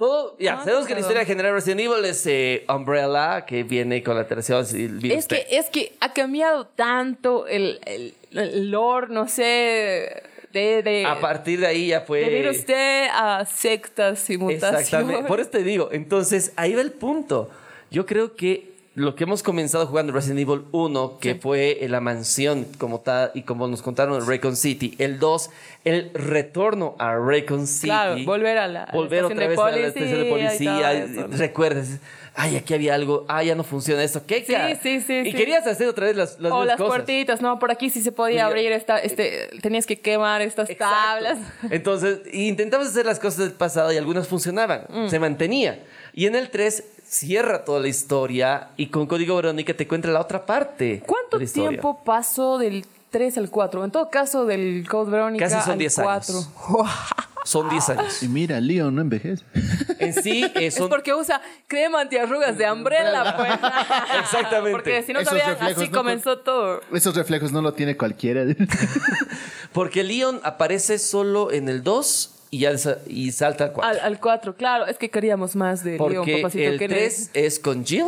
Todo, 0.01 0.35
ya, 0.39 0.63
sabemos 0.63 0.87
que 0.87 0.95
la 0.95 1.01
historia 1.01 1.25
general 1.25 1.51
de 1.51 1.55
Resident 1.57 1.81
Evil 1.81 2.05
es 2.05 2.25
eh, 2.25 2.65
Umbrella, 2.67 3.45
que 3.45 3.61
viene 3.61 4.01
con 4.01 4.15
la 4.15 4.25
tercera 4.25 4.61
Es 4.61 5.27
que, 5.27 5.45
es 5.51 5.69
que 5.69 5.93
ha 5.99 6.11
cambiado 6.11 6.65
tanto 6.65 7.45
el, 7.45 7.79
el, 7.85 8.15
el 8.31 8.71
lore, 8.71 9.09
no 9.11 9.27
sé, 9.27 10.23
de, 10.51 10.81
de, 10.81 11.05
A 11.05 11.19
partir 11.19 11.59
de 11.59 11.67
ahí 11.67 11.89
ya 11.89 12.01
fue. 12.01 12.27
de 12.27 12.51
T 12.51 13.09
a 13.13 13.45
sectas 13.45 14.27
y 14.31 14.39
mutaciones. 14.39 14.81
Exactamente. 14.81 15.27
Por 15.27 15.39
eso 15.39 15.51
te 15.51 15.61
digo. 15.61 15.89
Entonces, 15.91 16.51
ahí 16.55 16.73
va 16.73 16.81
el 16.81 16.93
punto. 16.93 17.51
Yo 17.91 18.07
creo 18.07 18.35
que 18.35 18.70
lo 18.93 19.15
que 19.15 19.23
hemos 19.23 19.41
comenzado 19.41 19.87
jugando 19.87 20.11
Resident 20.11 20.41
Evil 20.41 20.63
1, 20.73 21.17
que 21.19 21.33
Sí. 21.35 21.39
fue 21.39 21.77
la 21.89 22.01
mansión 22.01 22.65
como 22.77 22.99
tal, 22.99 23.31
y 23.33 23.43
como 23.43 23.67
nos 23.69 23.81
contaron 23.81 24.27
Raycon 24.27 24.57
City, 24.57 24.95
el 24.97 25.17
2, 25.17 25.49
el 25.85 26.11
retorno 26.13 26.95
a 26.99 27.15
Raycon 27.15 27.67
City. 27.67 27.87
Claro, 27.87 28.17
volver 28.25 28.57
a 28.57 28.67
la- 28.67 28.83
a 28.83 28.85
la 28.87 28.91
Volver 28.91 29.23
otra 29.23 29.47
vez 29.47 29.57
a 29.57 29.71
la 29.71 29.77
estación 29.77 30.23
de 30.23 30.29
policía. 30.29 31.07
Recuerdas, 31.31 31.99
ay, 32.35 32.57
aquí 32.57 32.73
había 32.73 32.93
algo, 32.95 33.25
ay, 33.29 33.47
ya 33.47 33.55
no 33.55 33.63
funciona 33.63 34.03
esto. 34.03 34.23
¿Qué? 34.27 34.43
Sí, 34.45 34.53
sí, 34.83 34.99
sí, 35.07 35.13
Y 35.25 35.31
sí. 35.31 35.37
querías 35.37 35.65
hacer 35.67 35.87
otra 35.87 36.07
vez 36.07 36.17
las, 36.17 36.37
las 36.41 36.51
o 36.51 36.65
las 36.65 36.75
cosas. 36.75 36.89
puertitas, 36.97 37.41
no, 37.41 37.59
por 37.59 37.71
aquí 37.71 37.89
sí 37.89 38.01
se 38.01 38.11
podía 38.11 38.45
abrir 38.45 38.73
esta, 38.73 38.97
este, 38.99 39.49
tenías 39.61 39.85
que 39.85 39.99
quemar 40.01 40.41
estas 40.41 40.69
Exacto. 40.69 40.93
tablas. 40.93 41.37
Entonces, 41.71 42.19
intentamos 42.33 42.87
hacer 42.87 43.05
las 43.05 43.19
cosas 43.19 43.37
del 43.39 43.51
pasado 43.53 43.93
y 43.93 43.97
algunas 43.97 44.27
funcionaban, 44.27 44.83
Mm. 44.89 45.07
se 45.07 45.17
mantenía. 45.17 45.79
Y 46.13 46.25
en 46.25 46.35
el 46.35 46.49
3 46.49 46.83
cierra 47.05 47.65
toda 47.65 47.79
la 47.79 47.87
historia 47.87 48.69
y 48.77 48.87
con 48.87 49.05
Código 49.07 49.35
Verónica 49.35 49.73
te 49.73 49.87
cuenta 49.87 50.07
la 50.09 50.21
otra 50.21 50.45
parte. 50.45 51.03
¿Cuánto 51.05 51.37
de 51.37 51.45
la 51.45 51.51
tiempo 51.51 52.01
pasó 52.03 52.57
del 52.57 52.85
3 53.09 53.37
al 53.37 53.49
4? 53.49 53.85
En 53.85 53.91
todo 53.91 54.09
caso, 54.09 54.45
del 54.45 54.87
Code 54.89 55.11
Verónica 55.11 55.49
Casi 55.49 55.61
son 55.61 55.73
al 55.73 55.79
10 55.79 55.95
4. 55.95 56.35
años. 56.35 56.49
Son 57.43 57.67
10 57.69 57.89
años. 57.89 58.21
Y 58.21 58.27
mira, 58.27 58.59
Leon 58.61 58.93
no 58.93 59.01
envejece. 59.01 59.43
En 59.97 60.13
sí, 60.13 60.43
eh, 60.55 60.67
Es 60.67 60.75
son... 60.75 60.89
porque 60.89 61.11
usa 61.13 61.41
crema 61.65 62.01
antiarrugas 62.01 62.55
de 62.55 62.71
Umbrella, 62.71 63.35
pues. 63.35 63.51
Exactamente. 64.21 64.71
Porque 64.71 65.01
si 65.01 65.11
no 65.11 65.21
Esos 65.21 65.31
sabían, 65.31 65.49
reflejos 65.49 65.77
así 65.81 65.89
no 65.89 65.97
comenzó 65.97 66.37
todo. 66.37 66.81
Esos 66.93 67.15
reflejos 67.15 67.51
no 67.51 67.63
lo 67.63 67.73
tiene 67.73 67.97
cualquiera. 67.97 68.43
Porque 69.73 70.03
Leon 70.03 70.39
aparece 70.43 70.99
solo 70.99 71.51
en 71.51 71.67
el 71.67 71.81
2 71.81 72.40
y, 72.51 72.59
ya 72.59 72.73
y 73.07 73.31
salta 73.31 73.63
al 73.65 73.71
4. 73.73 73.89
Al, 73.89 73.99
al 74.05 74.19
4, 74.19 74.55
claro. 74.55 74.85
Es 74.85 74.97
que 74.97 75.09
queríamos 75.09 75.55
más 75.55 75.83
de 75.83 75.97
Porque 75.97 76.37
papacito. 76.37 76.63
el 76.69 76.77
que 76.77 76.87
3 76.89 77.31
es 77.33 77.59
con 77.59 77.85
Jill. 77.85 78.05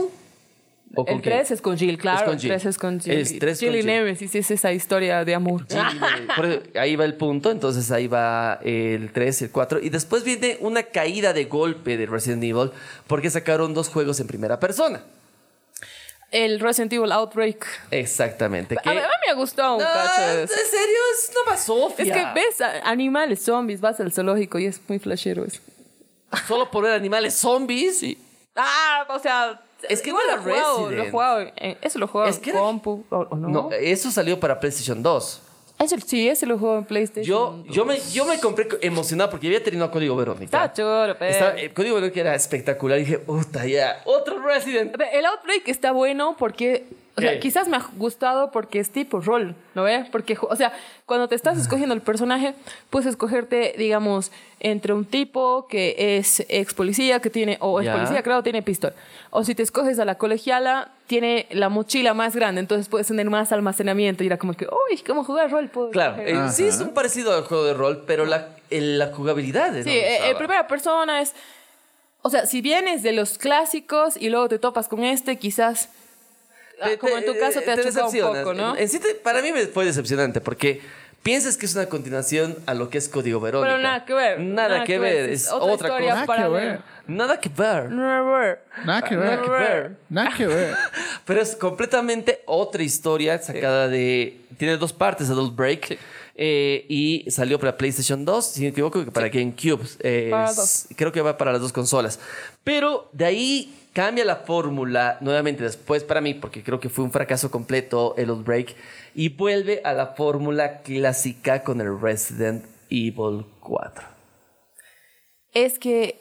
¿O 0.96 1.06
con 1.06 1.16
El 1.16 1.22
quién? 1.24 1.36
3 1.38 1.52
es 1.52 1.62
con 1.62 1.76
Jill, 1.76 1.98
claro. 1.98 2.34
El 2.34 2.40
Jill. 2.40 2.50
3 2.52 2.66
es 2.68 2.78
con 2.78 3.00
Jill. 3.00 3.14
Es 3.14 3.40
tres 3.40 3.60
Jill 3.60 3.70
con 3.70 3.78
y 3.78 3.82
Jill. 3.82 3.88
Nemesis 3.88 4.36
es 4.36 4.52
esa 4.52 4.72
historia 4.74 5.26
de 5.26 5.34
amor. 5.34 5.66
Jill, 5.68 6.28
por 6.36 6.64
ahí 6.78 6.96
va 6.96 7.06
el 7.06 7.16
punto, 7.16 7.50
entonces 7.50 7.90
ahí 7.90 8.06
va 8.08 8.60
el 8.64 9.12
3 9.12 9.42
y 9.42 9.46
el 9.46 9.52
4. 9.52 9.80
Y 9.80 9.90
después 9.90 10.24
viene 10.24 10.58
una 10.60 10.84
caída 10.84 11.34
de 11.34 11.46
golpe 11.46 11.98
de 11.98 12.06
Resident 12.06 12.44
Evil 12.44 12.70
porque 13.08 13.32
sacaron 13.32 13.74
dos 13.74 13.90
juegos 13.90 14.20
en 14.20 14.28
primera 14.28 14.60
persona. 14.60 15.02
El 16.34 16.60
Resident 16.60 16.92
Evil 16.92 17.12
Outbreak. 17.12 17.64
Exactamente. 17.92 18.76
A 18.84 18.92
mí, 18.92 18.98
a 18.98 19.02
mí 19.02 19.08
me 19.28 19.32
gustado 19.36 19.76
un 19.76 19.84
No, 19.84 19.88
cacho 19.88 20.22
de 20.22 20.42
¿En 20.42 20.48
serio? 20.48 20.98
Es 21.14 21.32
una 21.32 21.52
basofia. 21.52 22.06
Es 22.06 22.12
que 22.12 22.40
ves 22.42 22.62
animales, 22.84 23.44
zombies, 23.44 23.80
vas 23.80 24.00
al 24.00 24.12
zoológico 24.12 24.58
y 24.58 24.66
es 24.66 24.82
muy 24.88 24.98
flashero 24.98 25.46
eso. 25.46 25.62
Solo 26.48 26.72
por 26.72 26.84
ver 26.86 26.94
animales 26.94 27.36
zombies. 27.36 28.00
Sí. 28.00 28.18
Ah, 28.56 29.06
o 29.10 29.20
sea. 29.20 29.62
Es 29.88 30.02
que 30.02 30.10
igual 30.10 30.24
no 30.28 30.36
lo 30.38 30.42
era 30.92 31.04
he 31.04 31.12
jugado, 31.12 31.40
en- 31.56 31.78
eso 31.82 32.00
lo 32.00 32.06
Es 32.26 32.38
en 32.38 32.56
compu, 32.56 33.06
o 33.12 33.36
no. 33.36 33.50
No, 33.50 33.72
eso 33.72 34.10
salió 34.10 34.40
para 34.40 34.60
PlayStation 34.60 35.04
2. 35.04 35.42
Eso, 35.84 35.96
sí, 36.06 36.28
ese 36.30 36.46
lo 36.46 36.58
juego 36.58 36.78
en 36.78 36.86
PlayStation. 36.86 37.26
Yo, 37.26 37.64
yo, 37.74 37.86
me, 37.86 38.00
yo 38.12 38.26
me 38.26 38.40
compré 38.40 38.68
emocionado 38.82 39.30
porque 39.30 39.48
había 39.48 39.64
terminado 39.64 39.92
Código 39.92 40.16
Verónica. 40.16 40.46
Está 40.66 40.74
chulo, 40.74 41.16
pero. 41.20 41.32
Estaba- 41.32 41.60
el 41.60 41.74
Código 41.74 41.96
Verónica 41.96 42.20
era 42.22 42.36
espectacular. 42.36 42.98
Y 43.00 43.02
dije, 43.04 43.20
puta, 43.20 43.66
ya, 43.66 44.02
otro 44.06 44.40
Resident. 44.42 44.96
El 45.12 45.26
Outbreak 45.26 45.68
está 45.68 45.92
bueno 45.92 46.36
porque. 46.38 46.86
O 47.16 47.22
sea, 47.22 47.40
quizás 47.40 47.68
me 47.68 47.78
ha 47.78 47.86
gustado 47.96 48.50
porque 48.50 48.80
es 48.80 48.90
tipo 48.90 49.20
rol, 49.22 49.54
¿no 49.76 49.84
ves? 49.84 50.10
Porque, 50.10 50.36
o 50.42 50.56
sea, 50.56 50.74
cuando 51.06 51.28
te 51.28 51.36
estás 51.36 51.60
escogiendo 51.60 51.94
el 51.94 52.02
personaje, 52.02 52.56
puedes 52.90 53.08
escogerte, 53.08 53.76
digamos, 53.78 54.32
entre 54.60 54.94
un 54.94 55.06
tipo 55.06 55.68
que 55.68 56.18
es 56.18 56.44
ex 56.50 56.74
policía, 56.74 57.20
que 57.20 57.30
tiene, 57.30 57.58
o 57.62 57.80
ex 57.80 57.92
policía, 57.92 58.24
claro, 58.24 58.42
tiene 58.42 58.64
pistola. 58.64 58.96
O 59.30 59.44
si 59.44 59.54
te 59.54 59.62
escoges 59.62 60.00
a 60.00 60.06
la 60.06 60.16
colegiala, 60.16 60.90
tiene 61.06 61.46
la 61.52 61.70
mochila 61.70 62.16
más 62.16 62.36
grande, 62.36 62.62
entonces 62.62 62.88
puedes 62.90 63.06
tener 63.06 63.30
más 63.30 63.52
almacenamiento 63.52 64.24
y 64.24 64.28
era 64.28 64.38
como 64.38 64.54
que, 64.56 64.66
uy, 64.66 64.98
¿cómo 65.06 65.24
jugar 65.24 65.52
rol? 65.52 65.70
Puedo 65.70 65.92
Claro, 65.92 66.14
escoger". 66.16 66.36
eh, 66.36 66.50
sí 66.52 66.66
es 66.66 66.80
un 66.80 66.96
parecido 66.96 67.36
al 67.36 67.44
juego 67.44 67.64
de 67.66 67.76
rol, 67.76 68.06
pero 68.08 68.26
la, 68.26 68.48
el- 68.72 68.98
la 68.98 69.14
jugabilidad 69.14 69.76
es 69.78 69.84
Sí, 69.86 69.92
eh, 69.92 70.32
eh, 70.32 70.36
primera 70.36 70.68
persona 70.68 71.22
es. 71.22 71.36
O 72.24 72.32
sea, 72.32 72.48
si 72.48 72.62
vienes 72.62 73.04
de 73.04 73.12
los 73.12 73.38
clásicos 73.38 74.16
y 74.20 74.30
luego 74.30 74.50
te 74.50 74.58
topas 74.58 74.88
con 74.88 75.04
este, 75.04 75.38
quizás. 75.38 75.90
Ah, 76.82 76.90
como 77.00 77.18
en 77.18 77.26
tu 77.26 77.38
caso 77.38 77.62
te, 77.62 77.72
ha 77.72 77.78
chocado 77.78 78.10
un 78.10 78.20
poco, 78.38 78.54
¿no? 78.54 78.76
En 78.78 78.90
sí, 78.90 79.00
te- 79.00 79.16
para 79.16 79.42
mí 79.42 79.52
me 79.52 79.66
fue 79.68 79.86
decepcionante 79.86 80.42
porque 80.42 80.82
piensas 81.24 81.56
que 81.58 81.66
es 81.66 81.74
una 81.76 81.86
continuación 81.88 82.58
a 82.66 82.74
lo 82.74 82.90
que 82.90 82.98
es 82.98 83.08
Código 83.10 83.40
Verónica. 83.40 83.72
Pero 83.76 83.82
nada 83.84 84.06
que 84.06 84.14
ver. 84.14 84.40
Nada, 84.40 84.84
que 84.84 85.00
ver, 85.00 85.30
es 85.30 85.50
otra, 85.52 85.88
historia 85.88 86.26
cosa. 86.26 86.26
Nada 86.26 86.44
que 86.44 86.50
ver. 86.50 86.80
Nada 87.08 87.40
que 87.40 87.50
ver. 87.50 87.90
Nada 87.92 88.22
que 88.24 88.30
ver. 88.32 88.60
Nada 88.86 89.02
que 89.02 89.16
Nada 89.16 89.42
que 89.42 89.50
ver. 89.50 89.98
Nada 90.10 90.34
que 90.38 90.48
ver. 90.48 90.76
Pero 91.26 91.42
es 91.42 91.56
completamente 91.56 92.42
otra 92.46 92.84
historia 92.84 93.38
sacada 93.42 93.88
de... 93.88 94.40
Tiene 94.58 94.78
dos 94.78 94.94
partes, 94.94 95.30
Adult 95.30 95.56
Break. 95.56 95.98
eh, 96.36 96.86
y 96.90 97.26
salió 97.30 97.60
para 97.60 97.78
PlayStation 97.78 98.24
2, 98.26 98.46
si 98.46 98.60
no 98.62 98.64
me 98.66 98.70
equivoco, 98.70 99.04
que 99.06 99.12
para 99.12 99.30
GameCube. 99.30 99.82
eh, 100.00 100.28
Para 100.32 100.50
es- 100.50 100.56
dos. 100.56 100.86
creo 100.96 101.12
que 101.12 101.22
va 101.22 101.38
para 101.38 101.52
las 101.54 101.62
dos 101.62 101.72
consolas. 101.74 102.20
Pero 102.64 103.10
de 103.14 103.26
ahí 103.26 103.74
cambia 103.94 104.26
la 104.26 104.38
fórmula 104.38 105.18
nuevamente 105.22 105.64
después 105.64 106.04
para 106.04 106.20
mí, 106.20 106.34
porque 106.34 106.64
creo 106.64 106.80
que 106.80 106.90
fue 106.90 107.06
un 107.06 107.12
fracaso 107.12 107.50
completo 107.52 108.16
el 108.18 108.26
Adult 108.26 108.46
Break. 108.46 108.76
Y 109.16 109.30
vuelve 109.30 109.82
a 109.84 109.94
la 109.94 110.08
fórmula 110.08 110.82
clásica 110.82 111.64
con 111.64 111.80
el 111.80 112.00
Resident 112.00 112.66
Evil 112.90 113.46
4. 113.60 114.06
Es 115.54 115.80
que. 115.80 116.20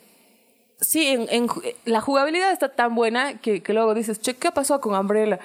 Sí, 0.81 1.07
en, 1.07 1.47
la 1.85 2.01
jugabilidad 2.01 2.51
está 2.51 2.71
tan 2.71 2.97
buena 2.97 3.39
que, 3.41 3.63
que 3.63 3.73
luego 3.73 3.95
dices, 3.95 4.21
che, 4.21 4.35
¿qué 4.35 4.51
pasó 4.51 4.81
con 4.81 4.97
Umbrella? 4.97 5.39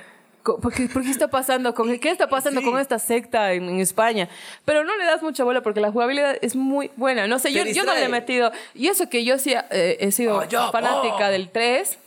¿Por 0.44 0.74
qué, 0.74 0.88
por 0.88 1.04
qué 1.04 1.12
está 1.12 1.28
pasando 1.28 1.76
con 1.76 2.00
qué 2.00 2.10
está 2.10 2.28
pasando 2.28 2.62
con 2.64 2.80
esta 2.80 2.98
secta 2.98 3.54
en, 3.54 3.66
en 3.66 3.80
España? 3.80 4.30
Pero 4.66 4.84
no 4.84 4.96
le 4.98 5.04
das 5.06 5.22
mucha 5.22 5.44
bola 5.44 5.62
porque 5.62 5.80
la 5.80 5.92
jugabilidad 5.92 6.38
es 6.42 6.56
muy 6.56 6.90
buena. 6.96 7.28
No 7.28 7.38
sé, 7.38 7.52
yo, 7.52 7.66
yo 7.66 7.84
no 7.84 7.94
le 7.94 8.06
he 8.06 8.10
metido. 8.10 8.52
Y 8.74 8.88
eso 8.88 9.10
que 9.10 9.26
yo 9.26 9.38
sí 9.38 9.54
eh, 9.70 9.98
he 10.00 10.12
sido 10.12 10.38
Oh, 10.38 10.44
yo, 10.46 10.72
fanática 10.72 11.28
oh. 11.28 11.32
del 11.32 11.50
3. 11.50 12.00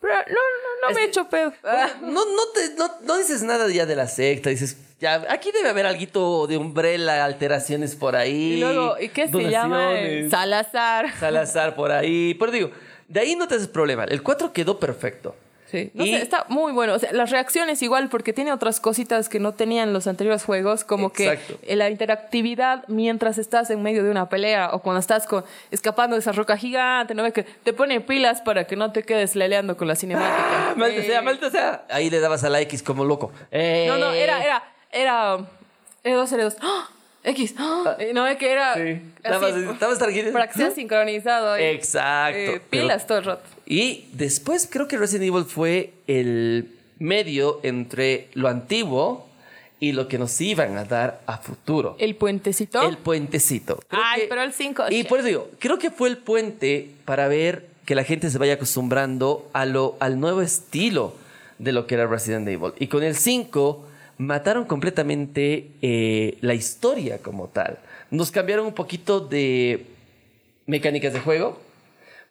Pero 0.00 0.14
no, 0.14 0.22
no, 0.28 0.88
no 0.88 0.94
me 0.94 1.02
he 1.02 1.04
hecho 1.06 1.28
pedo. 1.28 1.52
No, 2.02 2.24
no, 2.24 2.42
te, 2.54 2.74
no, 2.76 2.90
no 3.02 3.16
dices 3.18 3.42
nada 3.42 3.68
ya 3.68 3.86
de 3.86 3.96
la 3.96 4.08
secta, 4.08 4.50
dices, 4.50 4.76
ya, 5.00 5.26
aquí 5.28 5.52
debe 5.52 5.68
haber 5.68 5.86
algo 5.86 6.46
de 6.46 6.56
umbrella, 6.56 7.24
alteraciones 7.24 7.94
por 7.96 8.16
ahí. 8.16 8.54
Y 8.54 8.60
luego, 8.60 8.96
¿y 8.98 9.08
qué 9.08 9.28
se 9.28 9.50
llama? 9.50 9.92
Salazar. 10.30 11.12
Salazar 11.18 11.74
por 11.74 11.92
ahí. 11.92 12.34
Pero 12.34 12.52
digo, 12.52 12.70
de 13.08 13.20
ahí 13.20 13.36
no 13.36 13.46
te 13.46 13.56
haces 13.56 13.68
problema. 13.68 14.04
El 14.04 14.22
4 14.22 14.52
quedó 14.52 14.78
perfecto. 14.78 15.34
Sí, 15.70 15.90
no 15.94 16.04
Y- 16.04 16.10
sé, 16.12 16.22
está 16.22 16.44
muy 16.48 16.72
bueno. 16.72 16.94
O 16.94 16.98
sea, 16.98 17.12
las 17.12 17.30
reacciones 17.30 17.82
igual, 17.82 18.08
porque 18.08 18.32
tiene 18.32 18.52
otras 18.52 18.78
cositas 18.78 19.28
que 19.28 19.40
no 19.40 19.52
tenían 19.52 19.92
los 19.92 20.06
anteriores 20.06 20.44
juegos, 20.44 20.84
como 20.84 21.08
Exacto. 21.08 21.58
que 21.60 21.74
la 21.74 21.90
interactividad 21.90 22.84
mientras 22.88 23.36
estás 23.38 23.68
en 23.70 23.82
medio 23.82 24.04
de 24.04 24.10
una 24.10 24.28
pelea 24.28 24.70
o 24.72 24.78
cuando 24.80 25.00
estás 25.00 25.26
con, 25.26 25.44
escapando 25.72 26.14
de 26.14 26.20
esa 26.20 26.32
roca 26.32 26.56
gigante, 26.56 27.14
¿no 27.14 27.22
ves? 27.24 27.32
Que 27.32 27.42
te 27.42 27.72
pone 27.72 28.00
pilas 28.00 28.40
para 28.42 28.64
que 28.64 28.76
no 28.76 28.92
te 28.92 29.02
quedes 29.02 29.34
leleando 29.34 29.76
con 29.76 29.88
la 29.88 29.96
cinemática. 29.96 30.70
Ah, 30.70 30.74
maldita 30.76 31.02
Eh, 31.02 31.06
sea, 31.06 31.22
maldita 31.22 31.50
sea. 31.50 31.84
Ahí 31.90 32.10
le 32.10 32.20
dabas 32.20 32.44
a 32.44 32.48
la 32.48 32.60
X 32.60 32.82
como 32.84 33.04
loco. 33.04 33.32
Eh, 33.50 33.86
No, 33.88 33.98
no, 33.98 34.12
era, 34.12 34.44
era, 34.44 34.62
era 34.92 35.36
R2, 36.04 36.32
R2. 36.32 36.56
¡Ah! 36.62 36.88
X. 37.24 37.54
¡Ah! 37.58 37.96
Eh, 37.98 38.12
No, 38.14 38.24
es 38.26 38.36
que 38.36 38.52
era. 38.52 38.74
Sí. 38.74 38.80
así, 39.24 39.64
Estabas, 39.72 39.98
para 40.32 40.46
que 40.46 40.52
sea 40.54 40.70
sincronizado. 40.70 41.56
Exacto. 41.56 42.38
Eh, 42.38 42.46
Pero- 42.70 42.82
pilas 42.84 43.04
todo 43.06 43.18
el 43.18 43.24
rato. 43.24 43.42
Y 43.66 44.06
después 44.12 44.68
creo 44.70 44.86
que 44.88 44.96
Resident 44.96 45.28
Evil 45.28 45.44
fue 45.44 45.92
el 46.06 46.70
medio 46.98 47.60
entre 47.62 48.28
lo 48.34 48.48
antiguo 48.48 49.26
y 49.80 49.92
lo 49.92 50.08
que 50.08 50.18
nos 50.18 50.40
iban 50.40 50.76
a 50.78 50.84
dar 50.84 51.20
a 51.26 51.38
futuro. 51.38 51.96
El 51.98 52.14
puentecito. 52.16 52.80
El 52.88 52.96
puentecito. 52.96 53.80
Creo 53.88 54.02
Ay, 54.04 54.22
que- 54.22 54.26
pero 54.28 54.42
el 54.42 54.52
5. 54.52 54.84
Y 54.90 55.04
por 55.04 55.18
eso 55.18 55.28
digo, 55.28 55.50
creo 55.58 55.78
que 55.78 55.90
fue 55.90 56.08
el 56.08 56.16
puente 56.18 56.90
para 57.04 57.28
ver 57.28 57.66
que 57.84 57.94
la 57.94 58.04
gente 58.04 58.30
se 58.30 58.38
vaya 58.38 58.54
acostumbrando 58.54 59.48
a 59.52 59.66
lo, 59.66 59.96
al 60.00 60.18
nuevo 60.18 60.40
estilo 60.42 61.14
de 61.58 61.72
lo 61.72 61.86
que 61.86 61.94
era 61.96 62.06
Resident 62.06 62.48
Evil. 62.48 62.72
Y 62.78 62.86
con 62.86 63.02
el 63.02 63.14
5 63.16 63.84
mataron 64.18 64.64
completamente 64.64 65.68
eh, 65.82 66.38
la 66.40 66.54
historia 66.54 67.18
como 67.18 67.48
tal. 67.48 67.78
Nos 68.10 68.30
cambiaron 68.30 68.66
un 68.66 68.72
poquito 68.74 69.20
de 69.20 69.86
mecánicas 70.66 71.12
de 71.12 71.20
juego. 71.20 71.60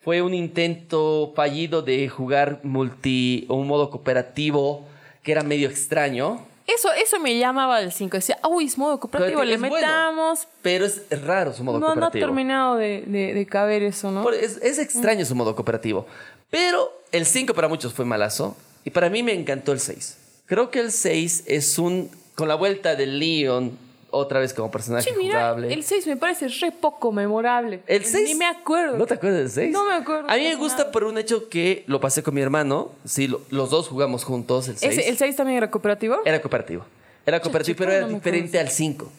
Fue 0.05 0.21
un 0.21 0.33
intento 0.33 1.33
fallido 1.35 1.81
de 1.81 2.07
jugar 2.07 2.59
multi 2.63 3.45
o 3.49 3.55
un 3.55 3.67
modo 3.67 3.89
cooperativo 3.89 4.85
que 5.23 5.31
era 5.33 5.41
medio 5.43 5.67
extraño. 5.67 6.39
Eso, 6.67 6.91
eso 6.93 7.19
me 7.19 7.37
llamaba 7.37 7.81
el 7.81 7.91
5. 7.91 8.17
Decía, 8.17 8.37
uy, 8.47 8.65
es 8.65 8.77
modo 8.77 8.99
cooperativo, 8.99 9.41
Es 9.43 9.49
le 9.49 9.57
bueno, 9.57 9.75
metamos. 9.75 10.47
Pero 10.61 10.85
es 10.85 11.01
raro 11.25 11.53
su 11.53 11.63
modo 11.63 11.79
No, 11.79 11.87
no 11.87 11.91
ha 11.91 11.93
cooperativo. 11.95 12.25
terminado 12.27 12.75
de, 12.75 13.03
de, 13.07 13.33
de 13.33 13.45
caber 13.45 13.83
eso, 13.83 14.11
¿no? 14.11 14.29
Es 14.31 14.79
extraño 14.79 15.25
su 15.25 15.35
modo 15.35 15.55
cooperativo. 15.55 16.05
Pero 16.49 16.91
el 17.11 17.25
5 17.25 17.53
para 17.53 17.67
muchos 17.67 17.93
fue 17.93 18.05
malazo. 18.05 18.55
Y 18.83 18.91
para 18.91 19.09
mí 19.09 19.23
me 19.23 19.33
encantó 19.33 19.71
el 19.73 19.79
6. 19.79 20.17
Creo 20.45 20.69
que 20.69 20.79
el 20.79 20.91
6 20.91 21.43
es 21.47 21.77
un. 21.79 22.09
Con 22.35 22.47
la 22.47 22.55
vuelta 22.55 22.95
de 22.95 23.07
Leon 23.07 23.77
otra 24.15 24.39
vez 24.39 24.53
como 24.53 24.71
personaje 24.71 25.09
Sí, 25.09 25.15
mira, 25.17 25.35
jugable. 25.39 25.73
el 25.73 25.83
6 25.83 26.07
me 26.07 26.17
parece 26.17 26.47
re 26.47 26.71
poco 26.71 27.11
memorable. 27.11 27.81
El 27.87 28.03
6. 28.05 28.29
Ni 28.29 28.35
me 28.35 28.45
acuerdo. 28.45 28.97
¿No 28.97 29.05
te 29.05 29.13
acuerdas 29.15 29.39
del 29.39 29.49
6? 29.51 29.71
No 29.71 29.85
me 29.85 29.93
acuerdo 29.93 30.29
A 30.29 30.35
mí 30.35 30.43
me 30.43 30.55
gusta 30.55 30.79
nada. 30.79 30.91
por 30.91 31.03
un 31.03 31.17
hecho 31.17 31.49
que 31.49 31.83
lo 31.87 31.99
pasé 31.99 32.23
con 32.23 32.33
mi 32.33 32.41
hermano. 32.41 32.91
Sí, 33.05 33.27
lo- 33.27 33.41
los 33.49 33.69
dos 33.69 33.87
jugamos 33.87 34.23
juntos 34.23 34.67
el 34.67 34.77
6. 34.77 34.91
Ese- 34.97 35.09
¿El 35.09 35.17
6 35.17 35.35
también 35.35 35.57
era 35.57 35.69
cooperativo? 35.71 36.17
Era 36.25 36.41
cooperativo. 36.41 36.85
Era 37.25 37.39
cooperativo, 37.41 37.73
chico, 37.75 37.85
pero 37.85 37.91
era 37.97 38.07
no 38.07 38.13
diferente 38.13 38.59
al 38.59 38.69
5. 38.69 39.09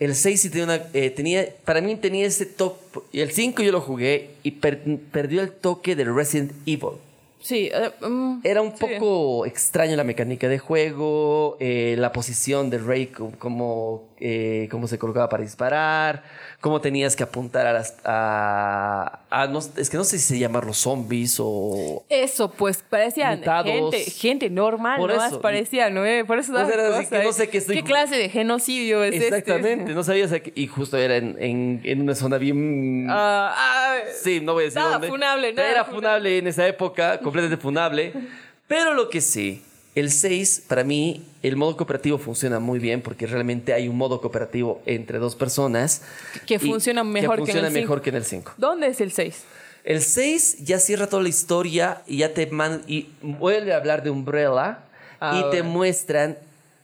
El 0.00 0.14
6 0.16 0.40
sí 0.40 0.50
tenía 0.50 0.64
una. 0.64 0.80
eh, 0.92 1.10
tenía, 1.10 1.46
para 1.64 1.80
mí 1.80 1.94
tenía 1.96 2.26
ese 2.26 2.46
toque. 2.46 3.00
Y 3.12 3.20
el 3.20 3.30
5 3.30 3.62
yo 3.62 3.70
lo 3.70 3.80
jugué 3.80 4.30
y 4.42 4.50
per- 4.50 4.82
perdió 5.12 5.40
el 5.40 5.52
toque 5.52 5.94
del 5.94 6.12
Resident 6.14 6.50
Evil. 6.66 6.98
Sí. 7.44 7.70
eh, 7.70 7.90
mm, 8.00 8.40
Era 8.42 8.62
un 8.62 8.74
sí. 8.74 8.78
poco 8.80 9.44
extraño 9.44 9.96
la 9.96 10.04
mecánica 10.04 10.48
de 10.48 10.58
juego, 10.58 11.58
eh, 11.60 11.94
la 11.98 12.10
posición 12.10 12.70
del 12.70 12.86
Rey, 12.86 13.08
cómo, 13.38 14.08
eh, 14.18 14.66
cómo 14.70 14.86
se 14.88 14.98
colocaba 14.98 15.28
para 15.28 15.42
disparar, 15.42 16.22
cómo 16.62 16.80
tenías 16.80 17.14
que 17.16 17.22
apuntar 17.22 17.66
a 17.66 17.74
las... 17.74 17.96
A, 18.04 19.20
a- 19.42 19.46
no- 19.48 19.58
es 19.58 19.90
que 19.90 19.96
no 19.96 20.04
sé 20.04 20.18
si 20.18 20.38
llamarlos 20.38 20.78
zombies 20.78 21.36
o... 21.40 22.04
Eso, 22.08 22.50
pues 22.50 22.82
parecían 22.88 23.38
Mutados. 23.40 23.70
gente, 23.72 24.04
gente 24.10 24.50
normal, 24.50 24.98
Por 24.98 25.14
¿no? 25.14 25.24
eso. 25.24 25.40
Parecían, 25.40 25.94
¿no? 25.94 26.04
Eh, 26.06 26.24
Por 26.24 26.38
eso 26.38 26.52
era 26.58 26.98
así 26.98 27.06
que 27.08 27.22
no 27.24 27.32
sé 27.32 27.48
qué 27.48 27.58
estoy- 27.58 27.82
clase 27.82 28.16
de 28.16 28.28
genocidio 28.28 29.02
es 29.04 29.14
Exactamente, 29.20 29.82
este? 29.84 29.94
no 29.94 30.04
sabías... 30.04 30.30
y 30.54 30.66
justo 30.66 30.96
era 30.96 31.16
en, 31.16 31.36
en- 31.40 31.80
en 31.84 32.00
una 32.02 32.14
zona 32.14 32.38
bien... 32.38 33.06
Ah, 33.10 33.52
ah, 33.56 33.94
Sí, 34.22 34.40
no 34.40 34.52
voy 34.54 34.62
a 34.62 34.64
decir 34.66 34.78
Nada 34.80 34.92
dónde. 34.92 35.08
funable, 35.08 35.52
nada 35.52 35.68
Era 35.70 35.84
funable. 35.84 36.00
funable 36.08 36.38
en 36.38 36.46
esa 36.46 36.66
época, 36.66 37.18
completamente 37.20 37.60
funable. 37.62 38.12
Pero 38.66 38.94
lo 38.94 39.10
que 39.10 39.20
sí, 39.20 39.62
el 39.94 40.10
6, 40.10 40.64
para 40.66 40.84
mí, 40.84 41.24
el 41.42 41.56
modo 41.56 41.76
cooperativo 41.76 42.18
funciona 42.18 42.58
muy 42.58 42.78
bien 42.78 43.00
porque 43.00 43.26
realmente 43.26 43.72
hay 43.72 43.88
un 43.88 43.96
modo 43.96 44.20
cooperativo 44.20 44.82
entre 44.86 45.18
dos 45.18 45.36
personas. 45.36 46.02
Que 46.46 46.58
funciona 46.58 47.04
mejor 47.04 47.44
que 47.44 47.52
en 47.52 47.64
el 47.64 47.70
mejor 47.70 47.98
cinco. 47.98 48.02
que 48.02 48.10
en 48.10 48.16
el 48.16 48.24
5. 48.24 48.52
¿Dónde 48.56 48.88
es 48.88 49.00
el 49.00 49.12
6? 49.12 49.44
El 49.84 50.00
6 50.00 50.64
ya 50.64 50.78
cierra 50.78 51.08
toda 51.08 51.22
la 51.22 51.28
historia 51.28 52.02
y 52.06 52.18
ya 52.18 52.32
te 52.32 52.46
man 52.46 52.82
y 52.86 53.08
vuelve 53.20 53.72
a 53.74 53.76
hablar 53.76 54.02
de 54.02 54.10
Umbrella 54.10 54.80
Ah, 55.20 55.40
y 55.40 55.50
te 55.50 55.62
muestran 55.62 56.36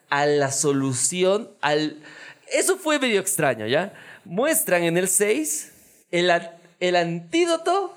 a 0.09 0.27
la 0.27 0.51
solución 0.51 1.51
al 1.61 1.97
eso 2.53 2.77
fue 2.79 2.99
medio 2.99 3.21
extraño, 3.21 3.67
¿ya? 3.67 3.93
Muestran 4.25 4.83
en 4.83 4.97
el 4.97 5.09
6 5.09 5.73
el, 6.11 6.33
el 6.81 6.97
antídoto 6.97 7.97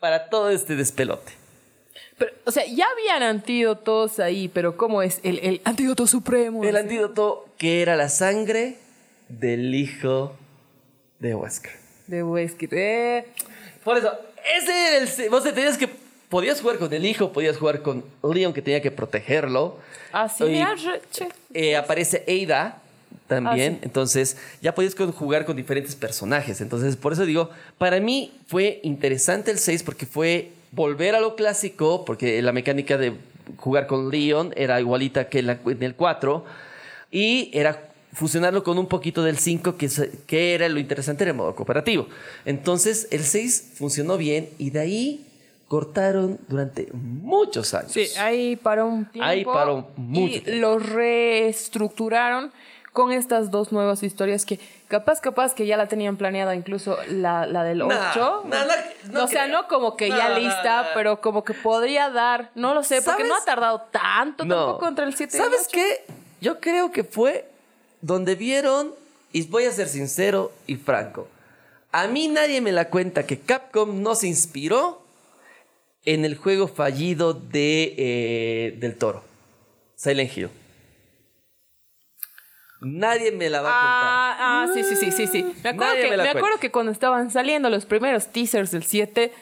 para 0.00 0.28
todo 0.28 0.50
este 0.50 0.76
despelote. 0.76 1.32
Pero, 2.18 2.32
o 2.44 2.50
sea, 2.50 2.64
ya 2.66 2.86
habían 2.92 3.22
antídotos 3.22 4.18
ahí, 4.20 4.48
pero 4.48 4.76
¿cómo 4.76 5.02
es? 5.02 5.20
El, 5.22 5.38
el 5.40 5.60
antídoto 5.64 6.06
supremo. 6.06 6.64
El 6.64 6.76
antídoto 6.76 7.46
que 7.58 7.82
era 7.82 7.94
la 7.96 8.08
sangre 8.08 8.76
del 9.28 9.74
hijo 9.74 10.34
de 11.18 11.34
Wesker. 11.34 11.72
De 12.06 12.22
Wesker. 12.22 12.68
Eh, 12.72 13.26
Por 13.84 13.98
eso, 13.98 14.10
ese 14.56 14.88
era 14.88 14.98
el. 14.98 15.30
Vos 15.30 15.42
te 15.42 15.52
tenías 15.52 15.76
que. 15.76 15.88
Podías 16.28 16.60
jugar 16.60 16.78
con 16.78 16.92
el 16.92 17.04
hijo, 17.04 17.32
podías 17.32 17.56
jugar 17.56 17.82
con 17.82 18.04
Leon 18.24 18.52
que 18.52 18.60
tenía 18.60 18.82
que 18.82 18.90
protegerlo. 18.90 19.78
así, 20.10 20.42
Y, 20.44 20.64
eh, 21.54 21.76
aparece 21.76 22.24
Ada 22.26 22.82
también. 23.28 23.74
Ah, 23.74 23.78
sí. 23.78 23.84
Entonces, 23.84 24.36
ya 24.60 24.74
podías 24.74 24.94
jugar 24.94 25.44
con 25.44 25.56
diferentes 25.56 25.94
personajes. 25.94 26.60
Entonces, 26.60 26.96
por 26.96 27.12
eso 27.12 27.26
digo, 27.26 27.50
para 27.78 28.00
mí 28.00 28.32
fue 28.48 28.80
interesante 28.82 29.52
el 29.52 29.58
6 29.58 29.84
porque 29.84 30.04
fue 30.04 30.50
volver 30.76 31.14
a 31.16 31.20
lo 31.20 31.34
clásico, 31.34 32.04
porque 32.04 32.40
la 32.42 32.52
mecánica 32.52 32.96
de 32.96 33.14
jugar 33.56 33.86
con 33.88 34.10
Leon 34.10 34.52
era 34.56 34.78
igualita 34.78 35.28
que 35.28 35.40
en, 35.40 35.46
la- 35.48 35.58
en 35.66 35.82
el 35.82 35.94
4. 35.96 36.44
Y 37.10 37.50
era 37.52 37.88
fusionarlo 38.12 38.62
con 38.62 38.78
un 38.78 38.86
poquito 38.86 39.22
del 39.24 39.38
5, 39.38 39.76
que, 39.76 39.88
que 40.26 40.54
era 40.54 40.68
lo 40.68 40.78
interesante 40.78 41.24
en 41.24 41.30
el 41.30 41.36
modo 41.36 41.54
cooperativo. 41.54 42.06
Entonces, 42.44 43.08
el 43.10 43.24
6 43.24 43.72
funcionó 43.74 44.16
bien 44.16 44.48
y 44.58 44.70
de 44.70 44.80
ahí 44.80 45.26
cortaron 45.68 46.38
durante 46.48 46.88
muchos 46.92 47.74
años. 47.74 47.92
Sí, 47.92 48.06
ahí 48.18 48.54
paró 48.56 48.86
un 48.86 49.04
tiempo. 49.06 49.28
Ahí 49.28 49.44
paró 49.44 49.88
mucho 49.96 50.36
Y 50.36 50.40
tiempo. 50.40 50.60
lo 50.60 50.78
reestructuraron 50.78 52.52
con 52.96 53.12
estas 53.12 53.50
dos 53.50 53.72
nuevas 53.72 54.02
historias 54.02 54.46
que 54.46 54.58
capaz, 54.88 55.20
capaz 55.20 55.52
que 55.52 55.66
ya 55.66 55.76
la 55.76 55.86
tenían 55.86 56.16
planeada 56.16 56.54
incluso 56.54 56.96
la, 57.10 57.44
la 57.44 57.62
del 57.62 57.82
8. 57.82 57.92
Nah, 57.92 58.48
nah, 58.48 58.64
nah, 58.64 58.74
no 59.12 59.24
o 59.24 59.28
sea, 59.28 59.44
creo. 59.44 59.60
no 59.60 59.68
como 59.68 59.98
que 59.98 60.08
Nah, 60.08 60.16
ya 60.16 60.28
nah, 60.30 60.38
lista, 60.38 60.82
nah. 60.82 60.88
pero 60.94 61.20
como 61.20 61.44
que 61.44 61.52
podría 61.52 62.08
dar, 62.08 62.50
no 62.54 62.72
lo 62.72 62.82
sé, 62.82 63.02
porque 63.02 63.22
¿Sabes? 63.24 63.28
no 63.28 63.36
ha 63.36 63.44
tardado 63.44 63.82
tanto 63.92 64.46
No. 64.46 64.54
tampoco 64.64 64.88
entre 64.88 65.04
el 65.04 65.14
7 65.14 65.30
y 65.30 65.38
el 65.38 65.44
¿Sabes 65.44 65.60
8. 65.68 65.70
qué? 65.74 66.04
Yo 66.40 66.58
creo 66.58 66.90
que 66.90 67.04
fue 67.04 67.46
donde 68.00 68.34
vieron, 68.34 68.94
y 69.30 69.42
voy 69.46 69.66
a 69.66 69.72
ser 69.72 69.88
sincero 69.88 70.50
y 70.66 70.76
franco, 70.76 71.28
a 71.92 72.06
mí 72.06 72.28
nadie 72.28 72.62
me 72.62 72.72
la 72.72 72.88
cuenta 72.88 73.26
que 73.26 73.38
Capcom 73.38 74.00
no 74.02 74.14
se 74.14 74.26
inspiró 74.26 75.02
en 76.06 76.24
el 76.24 76.34
juego 76.38 76.66
fallido 76.66 77.34
de, 77.34 77.94
eh, 77.98 78.76
del 78.78 78.96
toro, 78.96 79.22
Silent 79.96 80.34
Hill. 80.34 80.48
Nadie 82.80 83.32
me 83.32 83.48
la 83.48 83.62
va 83.62 83.70
a 83.70 83.72
Ah, 83.74 84.36
ah, 84.38 84.66
sí, 84.74 84.82
sí, 84.84 84.96
sí, 84.96 85.10
sí, 85.10 85.26
sí. 85.26 85.42
Me 85.64 85.70
acuerdo, 85.70 85.94
Nadie 85.94 86.10
que, 86.10 86.16
me 86.16 86.28
acuerdo 86.28 86.58
que 86.58 86.70
cuando 86.70 86.92
estaban 86.92 87.30
saliendo 87.30 87.70
los 87.70 87.86
primeros 87.86 88.28
teasers 88.28 88.70
del 88.70 88.84
7, 88.84 89.32